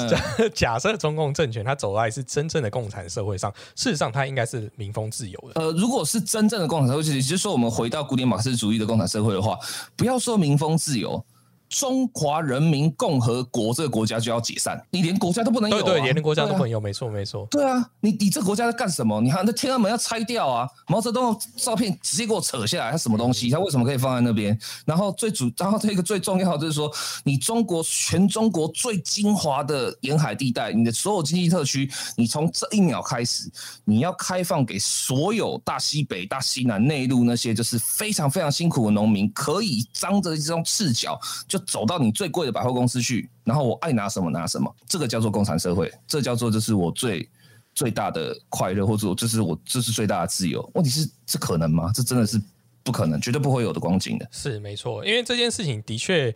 [0.09, 0.21] 假
[0.55, 5.61] 假设中共政权它走在是真正的共产社会上，事实上它应该是民风自由的。
[5.61, 9.59] 呃，如果是真正的共产社会，也就是说我们回到古典马克思主义的共产社会的话，
[9.97, 11.25] 不要说民风自由。
[11.69, 17.47] 中华人民共和国这个国家就要解散，你连国家都不能有，对对，连国家都不能有，没错没错。
[17.51, 19.21] 对啊，你你这国家在干什么？
[19.21, 23.51] 你看那天安门要拆掉啊，毛泽东照片直接给我扯下来，他什么东西？
[23.51, 24.57] 他为什么可以放在那边？
[24.85, 26.91] 然后最主，然后这个最重要就是说，
[27.25, 33.51] 你中国全中国最精华的沿海地带，你的所有经济特区，你从这一秒开始，
[33.85, 41.19] 你要开放给所有大西北、大西南、内陆那些就是非常非常辛苦的农民，可以张着一双赤脚
[41.59, 41.65] 就。
[41.65, 47.29] 走到你最贵的百货公司去，然后我爱拿什么拿什么，这个叫做共产社会，这叫做就是我最
[47.75, 50.71] 最大的快乐，或者这是我这是最大的自由。
[50.75, 51.91] 问题是这可能吗？
[51.95, 52.41] 这真的是
[52.83, 54.29] 不可能，绝对不会有的光景的。
[54.31, 56.33] 是没错，因为这件事情的确，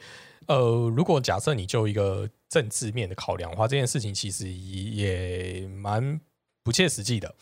[0.47, 6.19] 呃，如果假设你就一个政治面的考量的话，这件事情其实也蛮
[6.63, 7.33] 不切实际的，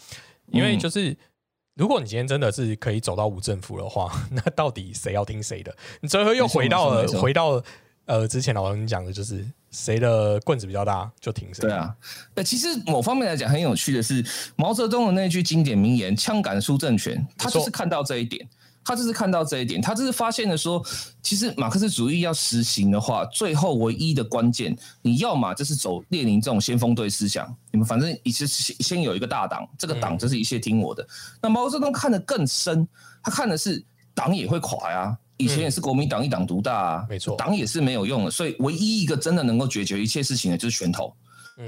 [0.48, 1.16] 因为就是。
[1.76, 5.72] 如果你今天真的是可以走到无政府的话， 那到底谁要听谁的？
[6.00, 7.62] 你最后又回到了回到
[8.06, 11.60] 呃之前老王讲的，就是谁的棍子比较大就听谁。
[11.62, 11.94] 对啊，
[12.34, 14.24] 呃，其实某方面来讲很有趣的是，
[14.56, 18.48] 毛泽东的那句经典名言“枪杆输政权”，他就是看到这一点。
[18.86, 20.80] 他就是看到这一点，他就是发现了说，
[21.20, 31.04] 其实马克思主义要实行的话，最后唯一的关键，你要么就是走列宁这种先锋队思想，你们反正一直先先有一个大党，这个党就是一切听我的。
[31.42, 32.86] 那毛泽东看得更深，
[33.24, 41.12] 他看的是党也会垮呀，以前也是国民党一党独大啊，没错，党也是没有用的，所以唯一一个真的能够解决一切事情的就是拳头，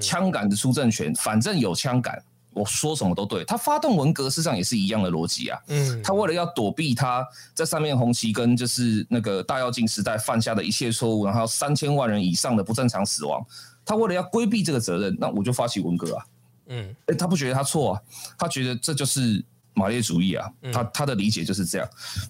[0.01, 2.23] 枪杆子出政权，反正有枪杆。
[2.59, 5.59] 我说什么都对，他发动文革事实际上也是一样的逻辑啊。
[5.69, 13.45] 嗯，他为了要躲避他在三面红旗跟就是那个大跃进时代犯下的一切错误，然后三千万人以上的不正常死亡，
[13.85, 16.25] 他为了要规避这个责任，那我就发起文革啊。
[16.67, 18.03] 嗯，哎，他不觉得他错啊，
[18.39, 19.43] 他觉得这就是
[19.75, 20.51] 马列主义啊。
[20.73, 21.89] 他他的理解就是这样。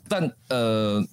[0.08, 1.04] 但呃，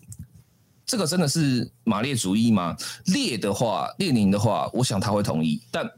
[0.86, 2.78] 这个真的是马列主义吗？
[3.06, 5.90] 列的话，列宁的话，我想他会同意；但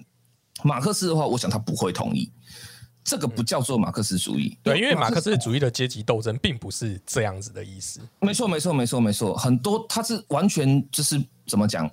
[0.63, 2.31] 马克思的话，我想他不会同意。
[3.07, 8.01] 这个不叫做马克思主义，对，因为马克思主义的阶级斗争并不是这样子的意思。
[8.19, 11.17] 没错，没错，没错，没错，很多它是完全就是。
[11.47, 11.89] 怎么讲？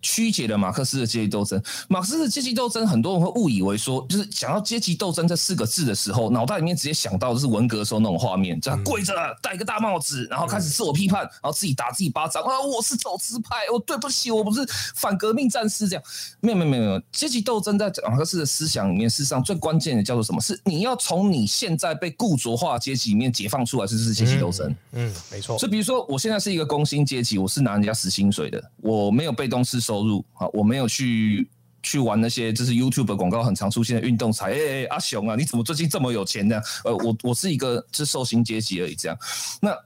[0.00, 1.60] 曲解了马克思的阶级斗争。
[1.88, 12.60] 马克思的阶级斗争，很多人会误以为说，就是想到阶级斗争这四个字的时候，脑袋里面直接想到的是文革时候那种画面，这样跪着戴个大帽子，然后开始自我批判，然后自己打自己巴掌啊！
[12.60, 14.60] 我是走资派，我对不起，我不是
[14.94, 15.88] 反革命战士。
[15.88, 16.02] 这样
[16.40, 20.40] 没有没有没有没有，阶级斗争在马克思的思想里面，事实上最关键的叫做什么？
[20.40, 24.74] 是你要从你现在被固着化阶级里面解放出来，这是阶级斗争。
[24.92, 25.58] 嗯，没错。
[25.58, 28.93] 所以比如说，我现在是一个工薪阶级，我是拿人家死薪水的，我。
[28.94, 31.48] 我没有被动式收入啊，我没有去
[31.82, 34.52] 去玩那些就是 YouTube 广告很常出现的运动彩。
[34.52, 36.60] 哎，阿雄啊，你怎么最近这么有钱呢？
[36.84, 38.94] 呃，我我是一个是受薪阶级而已。
[38.94, 39.18] 这样，
[39.60, 39.76] 那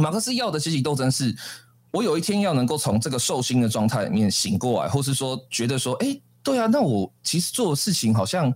[0.00, 1.34] 马克思要的阶级斗争是，
[1.90, 8.52] 我有一天要能够从这个受薪的状态里面醒过来，或是说觉得说，哎，对啊，那我其实做的事情好像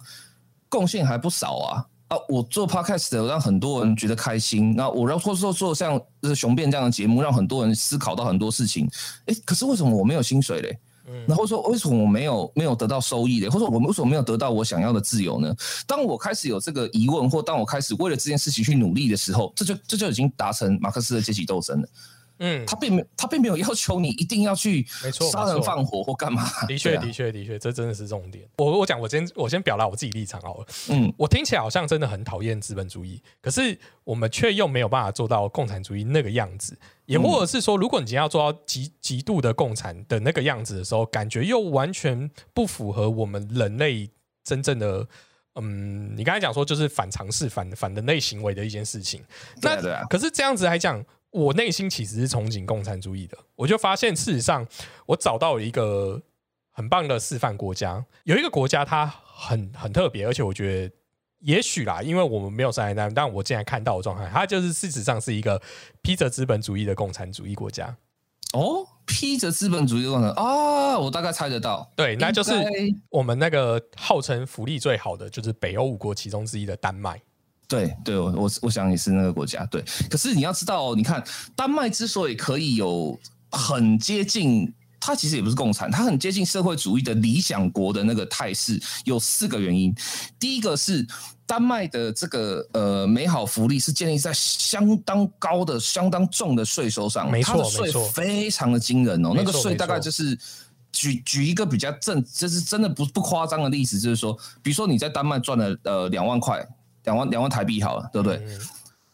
[0.69, 1.87] 贡献还不少啊。
[2.11, 8.91] 啊，我做 podcast 让很多人觉得开心，那我让或者说做像就是雄辩这样的节目，让很多人思考到很多事情。
[9.27, 10.79] 哎，可是为什么我没有薪水嘞？
[11.07, 13.49] 嗯，然后说为什么我没有没有得到收益嘞？
[13.49, 15.55] 或者我为什么没有得到我想要的自由呢？
[15.87, 21.89] 当我开始有这个疑问，或当我开始为了这件事情去努力的时候，这就这就已经达成马克思的阶级斗争了。
[22.41, 26.43] 嗯，他并没他并没有要求你一定要去没错杀人放火或干嘛。
[26.67, 28.49] 的确，的确，的确，这真的是重点。
[28.57, 30.67] 我我讲，我先我先表达我自己立场好了。
[30.89, 36.77] 嗯，我听起来好像真的很讨厌资本主义，可是我们却又没有办法做到共产主义那个样子。
[37.07, 44.09] 也或者是说，如果你今天要做到极极度的共产的那个样子的时候，感觉又完全不符合我们人类
[44.43, 45.07] 真正的。
[45.57, 49.23] 嗯，你刚才讲说就是反常识、反反人类行为的一件事情。
[49.61, 53.39] 那可是这样子来讲，我内心其实是憧憬共产主义的。
[53.57, 54.67] 我就发现，事实上
[55.07, 56.21] 我找到了一个
[56.71, 60.95] 很棒的示范国家，有一个国家它很很特别，而且我觉得
[61.41, 65.61] 也许啦，因为我们没有在那，但我竟然看到的状态，它就是事实上是一个
[66.03, 67.97] 披着资本主义的共产主义国家。
[68.53, 71.89] 哦，披着资本主义的共产啊，我大概猜得到。
[71.95, 72.53] 对，那就是
[73.09, 77.23] 我们那个号称福利最好的，就是北欧五国其中之一的丹麦。
[77.71, 79.65] 对对，我我我想也是那个国家。
[79.67, 79.81] 对，
[80.11, 83.17] 可是你要知道，哦你看丹麦之所以可以有
[83.53, 89.95] 很接近，它其实也不是共产，它很接近社会主义的理想国的那个态势，有四个原因。
[90.37, 91.07] 第一个是
[91.47, 99.31] 丹麦的这个呃美好福利是建立在相当高的、相当重的税收上，没错，税非常的惊人哦。
[99.33, 100.37] 那个税大概就是
[100.91, 106.67] 举举一个比较正，就是真的不不夸张的例子，就是说，比如说你在丹麦赚了呃两万块。
[107.05, 108.41] 两万两万台币好了，对不对？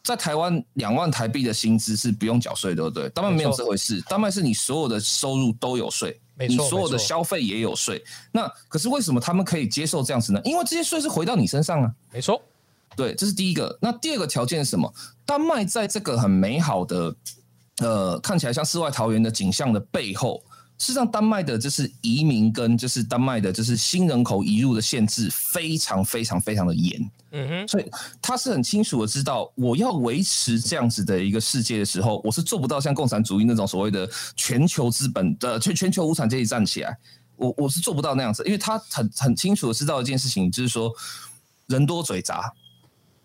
[0.03, 3.09] 在台湾两万台币的薪资是不用缴税，对不对？
[3.09, 8.01] 丹麦没有这回事，丹麦是你所有的收入都有税，你所有的消费也有税。
[8.31, 10.39] 那可是为什么他们可以接受这样子呢？
[10.45, 11.91] 因为这些税是回到你身上啊。
[12.13, 12.41] 没错，
[12.95, 13.77] 对，这是第一个。
[13.81, 14.93] 那第二个条件是什么？
[15.25, 17.13] 丹麦在这个很美好的
[17.79, 20.41] 呃看起来像世外桃源的景象的背后。
[20.77, 27.85] 事实上，丹麦的就是移民跟就是丹麦的就是新人口移入的限制非常非常非常的严，嗯哼，所以
[28.21, 36.95] 他是很清楚的知道，我要维持这样子的一个世界的时候，我是做不到像共产主义那种所谓的全球资本的全全球无产阶级站起来，
[37.35, 40.93] 我我是做不到那样子，因为他很很清楚的知道一件事情，就是说
[41.65, 42.53] 人多嘴杂。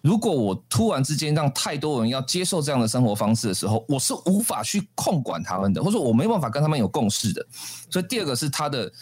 [0.02, 7.46] 如果我突然之间让太多人要接受这样的生活方式的时候，我是无法去控管他们的，或者说我没办法跟他们有共识的。
[7.88, 8.92] 所以第二个是他的，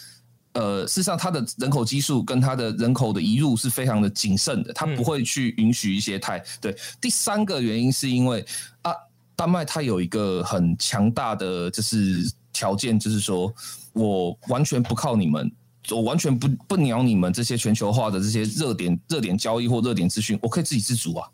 [0.53, 6.75] 呃，事实上他的人口基数跟他的人口的移入是非常的谨慎的，他不会去允许一些太对。
[7.01, 8.45] 第三个原因是因为
[8.83, 8.93] 啊，
[9.35, 13.51] 丹麦它有一个很强大的就是条件，就是说
[13.93, 15.51] 我完全不靠你们。
[15.89, 21.27] 我完全不不鸟你们这些全球化的这些热点热点交易或热点资讯，我可以自己自足啊！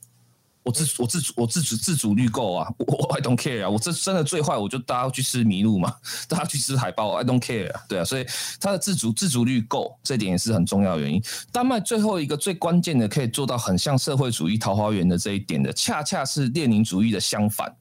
[0.64, 2.70] 我自我自主我自主自主率够啊！
[2.80, 3.70] 我 I don't care 啊！
[3.70, 5.96] 我这真的最坏，我就大家去吃麋鹿嘛，
[6.28, 7.82] 大家去吃海豹，I don't care 啊！
[7.88, 8.26] 对啊，所以
[8.60, 11.24] 它的自主自主率够，这点也是很重要的原因。
[11.54, 17.74] 丹麦最后一个最关键的可以做到很像社会主义桃花源的这一点的，恰恰是列宁主义的相反，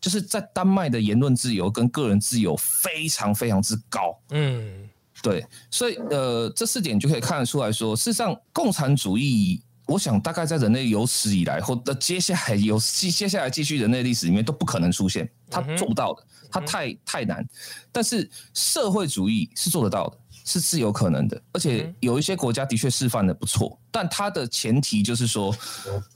[0.00, 4.18] 就是在丹麦的言论自由跟个人自由非常非常之高。
[4.30, 4.88] 嗯。
[5.22, 17.46] 对，所以呃，这四点就可以看得出来说，事实上，共产主义，我想大概在人类有史以来，或者接下来有接接下来继续人类历史里面都不可能出现，他做不到的，他太太难。
[17.92, 25.54] 但是社会主义是做得到的，是是有可能的，而且有一些国家的确示范的不错，但它的前提就是说，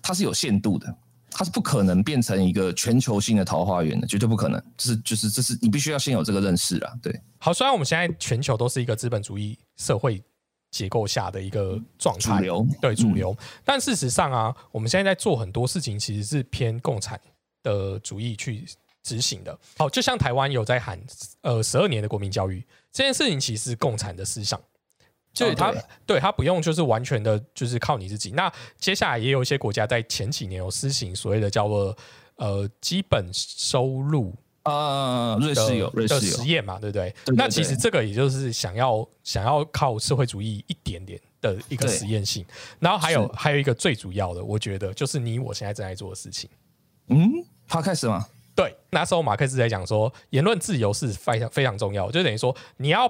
[0.03, 0.93] 它是有限度的。
[1.39, 4.59] 它是不可能变成一个全球性的桃花源的，绝对不可能。
[4.75, 6.95] 就是就是这是你必须要先有这个认识啊。
[7.03, 10.23] 对，好，虽然我们现在全球都是一个资本主义社会
[10.71, 17.21] 结构下的一个状态，主流对主流，但事实上啊，我们现在在做很多事情其实是偏共产
[17.63, 18.65] 的主义去
[19.03, 19.59] 执行的。
[19.77, 20.99] 好，就像台湾有在喊
[21.43, 24.59] 呃十二年的国民教育这件事情，其实是共产的思想。
[25.37, 25.71] 就是他，
[26.07, 28.31] 对他不用，就是完全的，就是靠你自己。
[28.31, 31.95] 那接下来也有一些国家在前几年有施行所谓的叫做
[32.37, 37.15] 呃基本收入啊，瑞士有瑞士有实验嘛，对不对？
[37.37, 42.43] 那其实这个也就是想要想要靠社会主义一点点的一个实验性。
[42.81, 46.49] 然后还有还有一个最主要的，我觉得就是你我现在正在做的事情。
[47.09, 47.31] 嗯，
[47.69, 48.27] 他开始吗？
[48.55, 53.07] 对，那时候马克思在讲说，言论自由是非常非常重要，就等于说你要。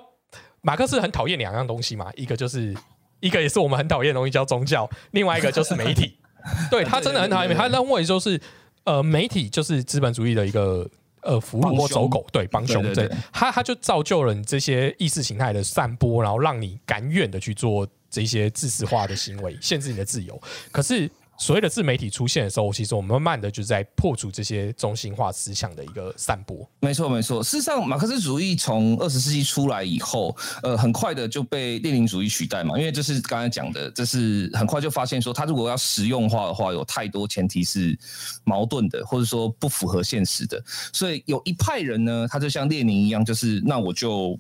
[0.67, 2.75] 马克思很讨厌两样东西嘛，一个就是
[3.21, 6.17] 一个也是我们很讨厌的东西叫宗教，另外一个就是媒体。
[6.69, 8.41] 对他真的很讨厌，他认为就是
[8.83, 10.85] 呃媒体就是资本主义的一个
[11.23, 12.83] 呃俘虏或走狗，对帮凶。
[12.93, 20.43] 对，他他就造就了你这些意识形态的散播，然后让你甘愿的去做这些自私化的行为，限制你的自由。
[20.73, 21.09] 可是。
[21.39, 26.69] 所谓的自媒体出现的时候，其实我们慢慢的就在破除这些中心化思想的一个散播。
[26.81, 27.43] 没错，没错。
[27.43, 32.79] 事实上，马克思主义从二十世纪出来以后，呃，很快的就被列宁主义取代嘛。
[32.79, 37.99] 因为就是刚才讲的，这是很快就发现说，他如果要实用化的话，有太多前提是
[38.45, 40.63] 矛盾的，或者说不符合现实的。
[40.93, 44.39] 所以有一派人呢，他就像列宁一样，就是那我就。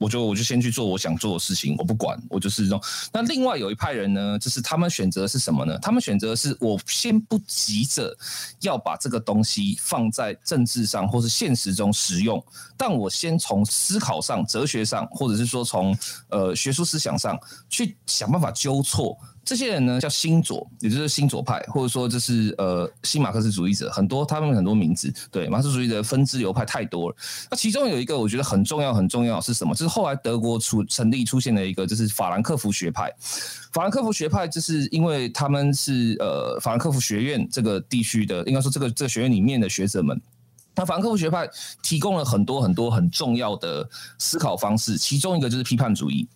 [0.00, 2.82] 我就我就先去做我想做的事情，我不管，我就是这种。
[3.12, 5.78] 那另外有一派人呢，就是他们选择是什么呢？
[5.78, 8.16] 他们选择是我先不急着
[8.62, 12.42] 要把这个东西放在政治上或是现实中使用，
[12.78, 15.94] 但我先从思考上、哲学上，或者是说从
[16.30, 27.16] 呃学术思想上去想办法纠错这些人呢叫新左，也就是新左派，或者说就是呃新马克思主义者，很多他们很多名字，对马克思主义的分支流派太多了。
[27.50, 29.74] 那其中有一个我觉得很重要很重要是什么？
[29.74, 33.12] 就是后来德国出成立出现了一个就是法兰克福学派。
[33.72, 40.20] 法兰克福学派就是因为他们是呃法兰克福学院这个地区的，应该说这个这个学院里面的学者们。
[40.80, 41.46] 那法兰克福学派
[41.82, 43.86] 提供了很多很多很重要的
[44.18, 46.26] 思考方式，其中一个就是批判主义。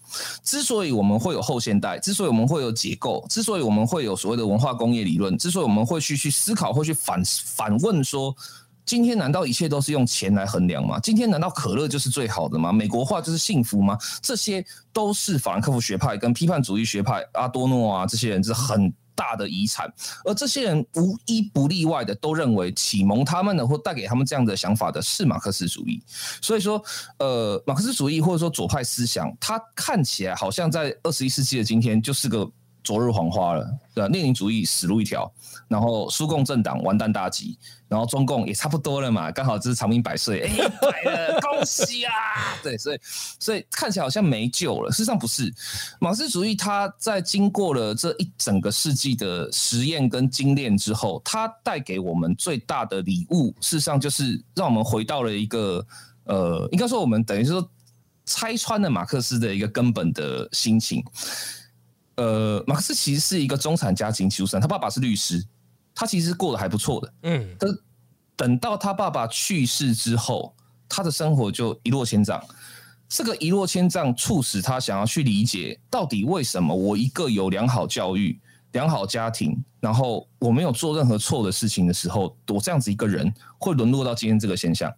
[0.42, 8.36] 之所以我们会有后现代，之所以我们会有解构，之所以我们会有所谓的文化工业理论，之所以我们会去去思考，会去反反问说：
[8.84, 11.00] 今天难道一切都是用钱来衡量吗？
[11.00, 12.70] 今天难道可乐就是最好的吗？
[12.70, 13.96] 美国化就是幸福吗？
[14.20, 18.92] 这些都是法兰克福学派跟批判主义学派阿多诺啊这些人是很。
[19.14, 19.92] 大的遗产，
[20.24, 26.02] 而这些人无一不例外的都认为启蒙他们的或带给他们这样的想法的是马克思主义。
[26.42, 26.82] 所以说，
[27.18, 32.50] 呃，马克思主义或者说左派思想，它看起来好像在二十一世纪的今天就是个。
[32.84, 33.64] 昨日黄花了，
[33.94, 34.08] 对吧？
[34.08, 35.32] 列宁主义死路一条，
[35.66, 37.58] 然后苏共政党完蛋大吉，
[37.88, 40.56] 然后中共也差不多了嘛，刚好这是长命百岁， 哎，
[41.04, 42.12] 来了，恭喜啊！
[42.62, 43.00] 对，所以
[43.40, 45.50] 所以看起来好像没救了，事实上不是。
[45.98, 55.84] 马克思主义它在经过了这一整个世纪的实验跟精炼之后，它带给我们最大的礼物，事实上就是让我们回到了一个
[56.24, 57.66] 呃，应该说我们等于是说
[58.26, 61.02] 拆穿了马克思的一个根本的心情。
[62.16, 65.44] 呃，马克思其实是一个中产家庭出身，他爸爸是律师，
[65.94, 67.14] 他其实过得还不错的。
[67.22, 67.70] 嗯，但
[68.36, 70.54] 等到他爸爸去世之后，
[70.88, 72.42] 他的生活就一落千丈。
[73.08, 78.40] 这个一落千丈促使他想要去理解，到底为什么我一个有良好教育。
[78.74, 84.92] 良好家庭，然后我没有做任何错的事情的时候，我这样子一个人会沦落到今天这个现象。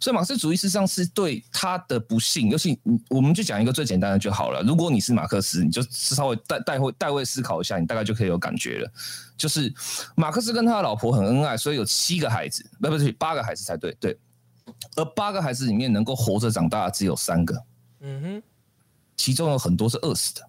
[0.00, 2.78] 所以马克思主义事实际上是对他的不幸，尤其
[3.08, 4.62] 我们就讲一个最简单的就好了。
[4.62, 8.92] 如果你是马克思，你就稍微代代会代位思考一下，你大概就可以有感觉了。
[9.36, 9.72] 就是
[10.14, 14.16] 马克思跟他的老婆很恩爱，所以有七个孩子，不不对，八个孩子才对对。
[14.96, 17.64] 而八个孩子里面能够活着长大的只有三个，
[18.00, 18.42] 嗯哼，
[19.16, 20.48] 其中有很多是饿死的。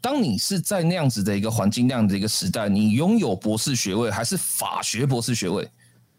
[0.00, 5.70] 当你是在那样子的一个环境、那样的一个时代，你拥有博士学位还是法学博士学位，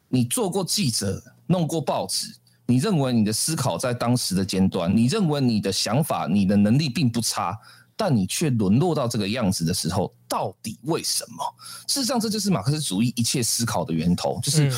[0.08, 2.34] 你做过记者、弄过报纸，
[2.66, 7.58] 你认为你的思考在当时的尖端，你认为你的想法、你的能力并不差，
[7.96, 11.44] 但你却沦落到这个样子的时候，到底为什么？
[11.88, 14.72] 事实上，这就是马克思主义一切思考的源头，就是。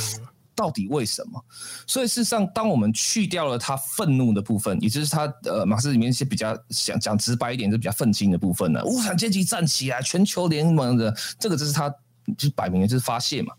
[0.56, 1.44] 到底为什么？
[1.88, 8.84] 所以事实上，当我们去掉了他愤怒的部分，也就是他呃马克思里面一些比较想讲直白一点，是比较愤青的部分呢。
[8.86, 11.94] 无产阶级站起来，全球联盟的这个，就是他
[12.38, 13.54] 就摆明了就是发泄嘛。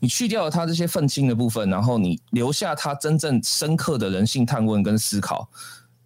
[0.00, 5.48] 你去掉了他这些愤青的部分，然后你留下他真正深刻的人性探问跟思考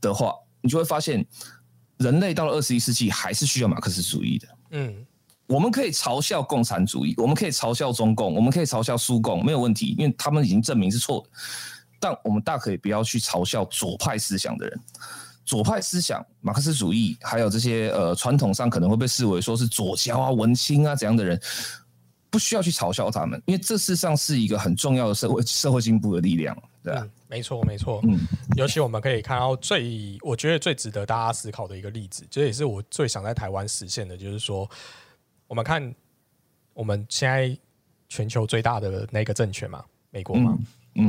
[0.00, 1.26] 的话，你就会发现，
[1.98, 4.48] 人类到了二十一世纪还是需要马克思主义的。
[4.70, 5.06] 嗯。
[5.50, 11.30] 我们可以嘲笑共产主义，我们可以嘲笑中共，我们可以嘲笑苏共，没有问题，因为他们已经证明是错的。
[11.98, 14.80] 但我们大可以不要去嘲笑左派思想的人。
[15.44, 21.38] 左派思想，马克思主义，还有这些呃传统上可能会被视为说是左交啊、文青啊怎样的人，
[22.30, 27.04] 不需要去嘲笑他们，因为这事实上是一个很重要的社会社会进步的力量，对吧？
[27.26, 28.00] 没错，没错。
[28.04, 28.20] 嗯，
[28.56, 34.70] 尤其我们可以看到最我觉得最值得大家思考的一个例子，这也是我最想在台湾实现的，就是说。
[35.50, 35.92] 我们看，
[36.74, 37.58] 我们现在
[38.08, 40.56] 全球最大的那个政权嘛，美国嘛，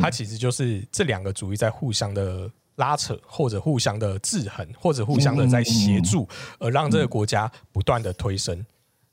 [0.02, 6.28] 它其实就是这两个主义在互相的拉扯，或者互相的制衡，或者互相的在协助，
[6.58, 8.66] 而让这个国家不断的推升。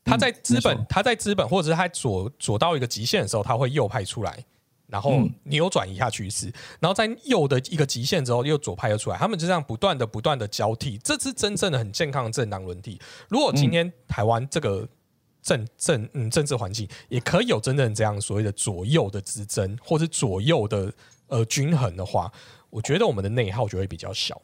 [0.03, 4.43] 它在资本，它在资本，或者是它左左到一个极限的时候，它会右派出来。
[4.87, 6.51] 然后扭转一下趋势，
[6.81, 12.99] 然后在右的一个极限之后，又左派又出来，他们就这样不断的、不断的交替，这是真正的很健康的政党轮替。
[13.29, 14.89] 如果今天台湾这个。
[15.49, 20.93] 政政嗯政治环境也可以有真正这样所谓的左右的之争，或者左右的
[21.29, 22.31] 呃均衡的话，
[22.69, 24.39] 我觉得我们的内耗就会比较小。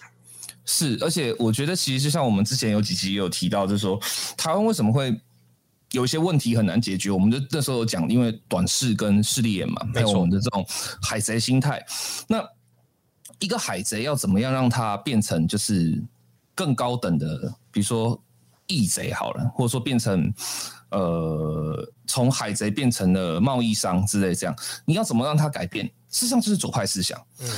[0.64, 4.00] 是，而且我觉得其实就像我们之前有几集也有提到，就是说
[4.34, 5.14] 台湾为什么会
[5.90, 7.11] 有一些问题很难解决？
[7.11, 10.64] 我们就那时候讲，因为短视跟势利眼嘛，还有我们的这种
[11.02, 11.84] 海贼心态。
[12.26, 12.42] 那
[13.40, 16.02] 一个海贼要怎么样让它变成就是
[16.55, 18.18] 更高等的，比如说
[18.66, 20.32] 义贼好了，或者说变成。
[20.95, 25.84] 呃，从海贼变成了贸易商之类，这样你要怎么让他改变？
[26.09, 27.20] 事实上就是左派思想。
[27.40, 27.49] 嗯，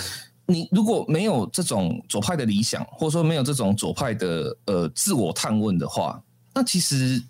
[0.46, 6.18] 你如果没有这种左派的理想，或者说没有这种左派的呃自我探问的话，
[6.54, 7.22] 那其实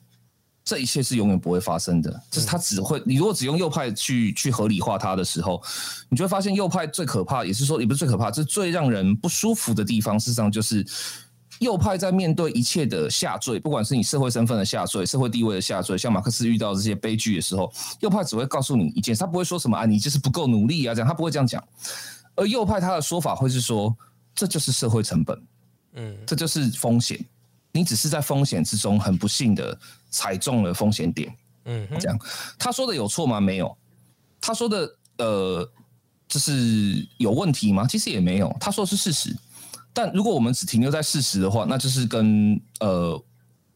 [0.64, 2.22] 这一切是永远不会发生的。
[2.30, 5.60] 就是他只会，你如果只用右派去去合理化它的时候，
[6.08, 10.86] 你就会发现右派最可怕，也是说也不是最可怕，就是最让人不舒服的地方，事实上就是
[11.60, 21.62] 右派在面对一切的下坠，不管是你社会身份的下坠、社会地位的下坠，像马克思遇到这些悲剧的时候，右派只会告诉你一件事，他不会说什么啊，你就是不够努力啊，这样他不会这样讲。
[22.34, 23.96] 而右派他的说法会是说，
[24.34, 25.42] 这就是社会成本，
[25.94, 27.18] 嗯，这就是风险，
[27.72, 29.78] 你只是在风险之中很不幸的
[30.10, 31.34] 踩中了风险点，
[31.64, 32.18] 嗯，这样
[32.58, 33.40] 他说的有错吗？
[33.40, 33.74] 没有，
[34.40, 35.66] 他说的呃，
[36.28, 37.86] 就是有问题吗？
[37.86, 39.34] 其实也没有，他说的是事实。
[39.96, 43.12] 但如果我们只停留在事实的话，那就是跟呃，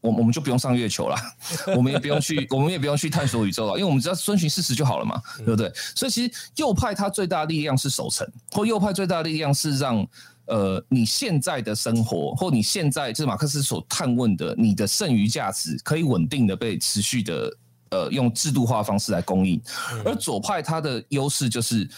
[0.01, 1.17] 我我们就不用上月球了，
[1.75, 5.71] 我们也不用去， 我们也不用去探索宇宙了，因为我们只要遵循事实就好了嘛，对不对？
[5.95, 10.07] 所以其实右派它最大的力量是守城，或右派最大的力量是让
[10.45, 17.57] 呃你现在的生活，或你现在就是马克思所探问的你的剩余价值，可以稳定的被持续的
[17.89, 19.59] 呃用制度化方式来供应。
[20.05, 21.89] 而左派它的优势就是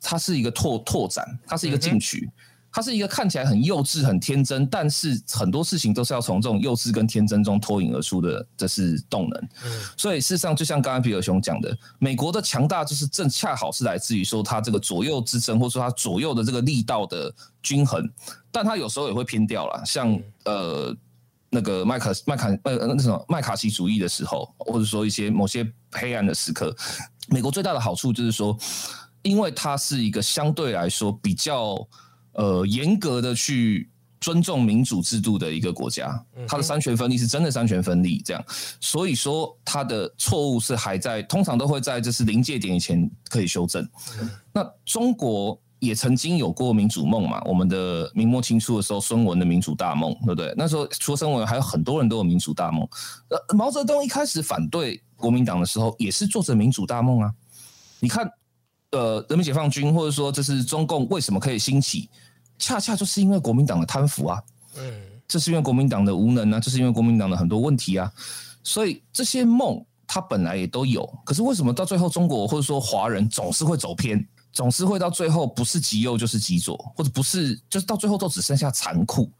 [0.00, 2.30] 它是一个拓拓展，它是一个进取。
[2.78, 9.48] 它是一个看起来很幼稚、很天真，但是很多事情都是要从这种幼稚跟天真中脱颖而出的，这是动能。
[9.96, 18.08] 所以事实上，就像刚刚皮尔熊讲的，美国的强大就是正恰好是来自于说它这个左右之争，或者说它左右的这个力道的均衡。
[18.52, 20.96] 但它有时候也会偏掉了，像呃
[21.50, 26.72] 那个麦卡麦卡呃那什么麦卡锡主义的时候，或者说一些某些黑暗的时刻，
[27.26, 28.56] 美国最大的好处就是说，
[29.22, 31.76] 因为它是一个相对来说比较。
[32.38, 38.44] 呃，严格的去尊重民主制度的一个国家，它的三权分立是真的三权分立，这样，
[38.80, 43.84] 所以说它的错误是还在，通常都会在就是临界点以前可以修正。
[44.52, 47.42] 那中国也曾经有过民主梦嘛？
[47.44, 50.54] 我们的明末清初的时候，孙文的民主大梦，对不对？
[50.56, 52.88] 那时候除了孙文，还有很多人都有民主大梦。
[53.30, 57.34] 呃，毛泽东一开始反对国民党的时候，也是做着民主大梦啊。
[57.98, 58.30] 你看，
[58.92, 62.08] 呃，人民解放军或者说这是中共为什么可以兴起？
[62.58, 64.42] 恰恰就是因为国民党的贪腐啊，
[64.76, 64.92] 嗯，
[65.26, 68.12] 这是因为国民党的无能啊，这是因为国民党的很多问题啊，
[68.62, 79.30] 所以这些梦他本来也都有，可是为什么到最后中国或者说华人总是会走偏，总是会到最后不是极右就是极左，或者不是就是到最后都只剩下残酷？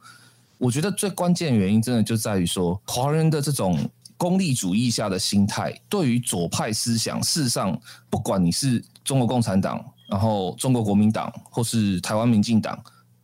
[0.59, 3.79] 我觉得最关键的原因真的就在于说华人的这种
[4.17, 12.79] 功利主义下的心态，对于左派思想，事实上不管你是中国共产党，然后中国国民党，或是台湾民进党。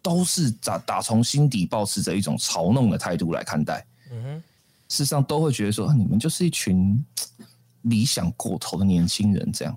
[0.04, 4.36] 都是打打从心底保持着一种嘲弄的态度来看待，嗯，
[4.90, 7.02] 事实上都会觉得说你们就是一群
[7.80, 9.74] 理想过头的年轻人这样。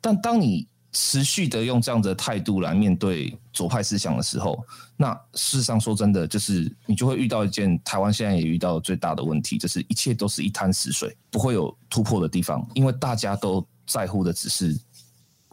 [0.00, 4.58] 但当你持续的用这样的态度来面对左派思想的时候，
[4.96, 14.76] 那事实上说真的，就是你就会遇到一件台湾现在也遇到最大的问题，就是一切都是一滩死水，不会有突破的地方，因为大家都在乎的只是。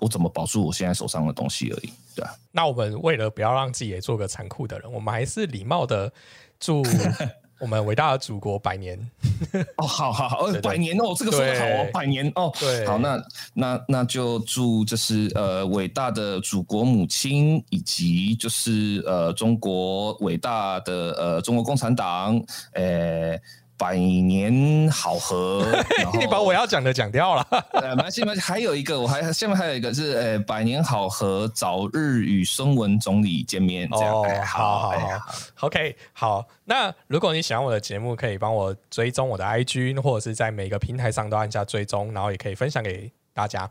[0.01, 2.35] 我怎么保住我现在手上的东西而已，对啊。
[2.51, 6.11] 那我们为了不要让自己也做个残酷的人，我们还是礼貌的
[6.59, 6.83] 祝
[7.59, 8.97] 我们伟大的祖国百年。
[9.77, 12.51] 哦，好好好，百年哦，这个说的好哦，百年哦。
[12.59, 13.21] 对，好，那
[13.53, 22.41] 那那就祝就是呃伟大的祖国母亲，以及就是呃中国伟大的呃中国共产党，
[22.73, 23.39] 呃。
[23.79, 25.65] 百年好合，
[26.19, 27.47] 你把我要讲的讲掉了。
[27.71, 33.89] 呃，蛮幸运，还有一个，我还下面还有一个是，呃，百年好合，早日与孙文总理见面。
[33.89, 35.21] 这样，好好好
[35.61, 36.45] ，OK，好。
[36.65, 43.69] 那如果你喜欢我的节目，可以帮我追踪我的 IG，或者是在每个平台上都按下追踪，然后也可以分享给大家。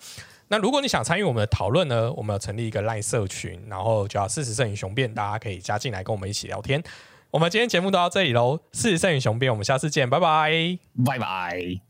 [0.51, 6.83] 那如果你想参与我们的讨论呢，我们要成立一个赖社群，然后叫事实胜于雄辩，大家可以加进来跟我们一起聊天。
[7.31, 11.88] 我们今天节目都到这里喽，事实胜于雄辩，我们下次见，拜拜，拜拜。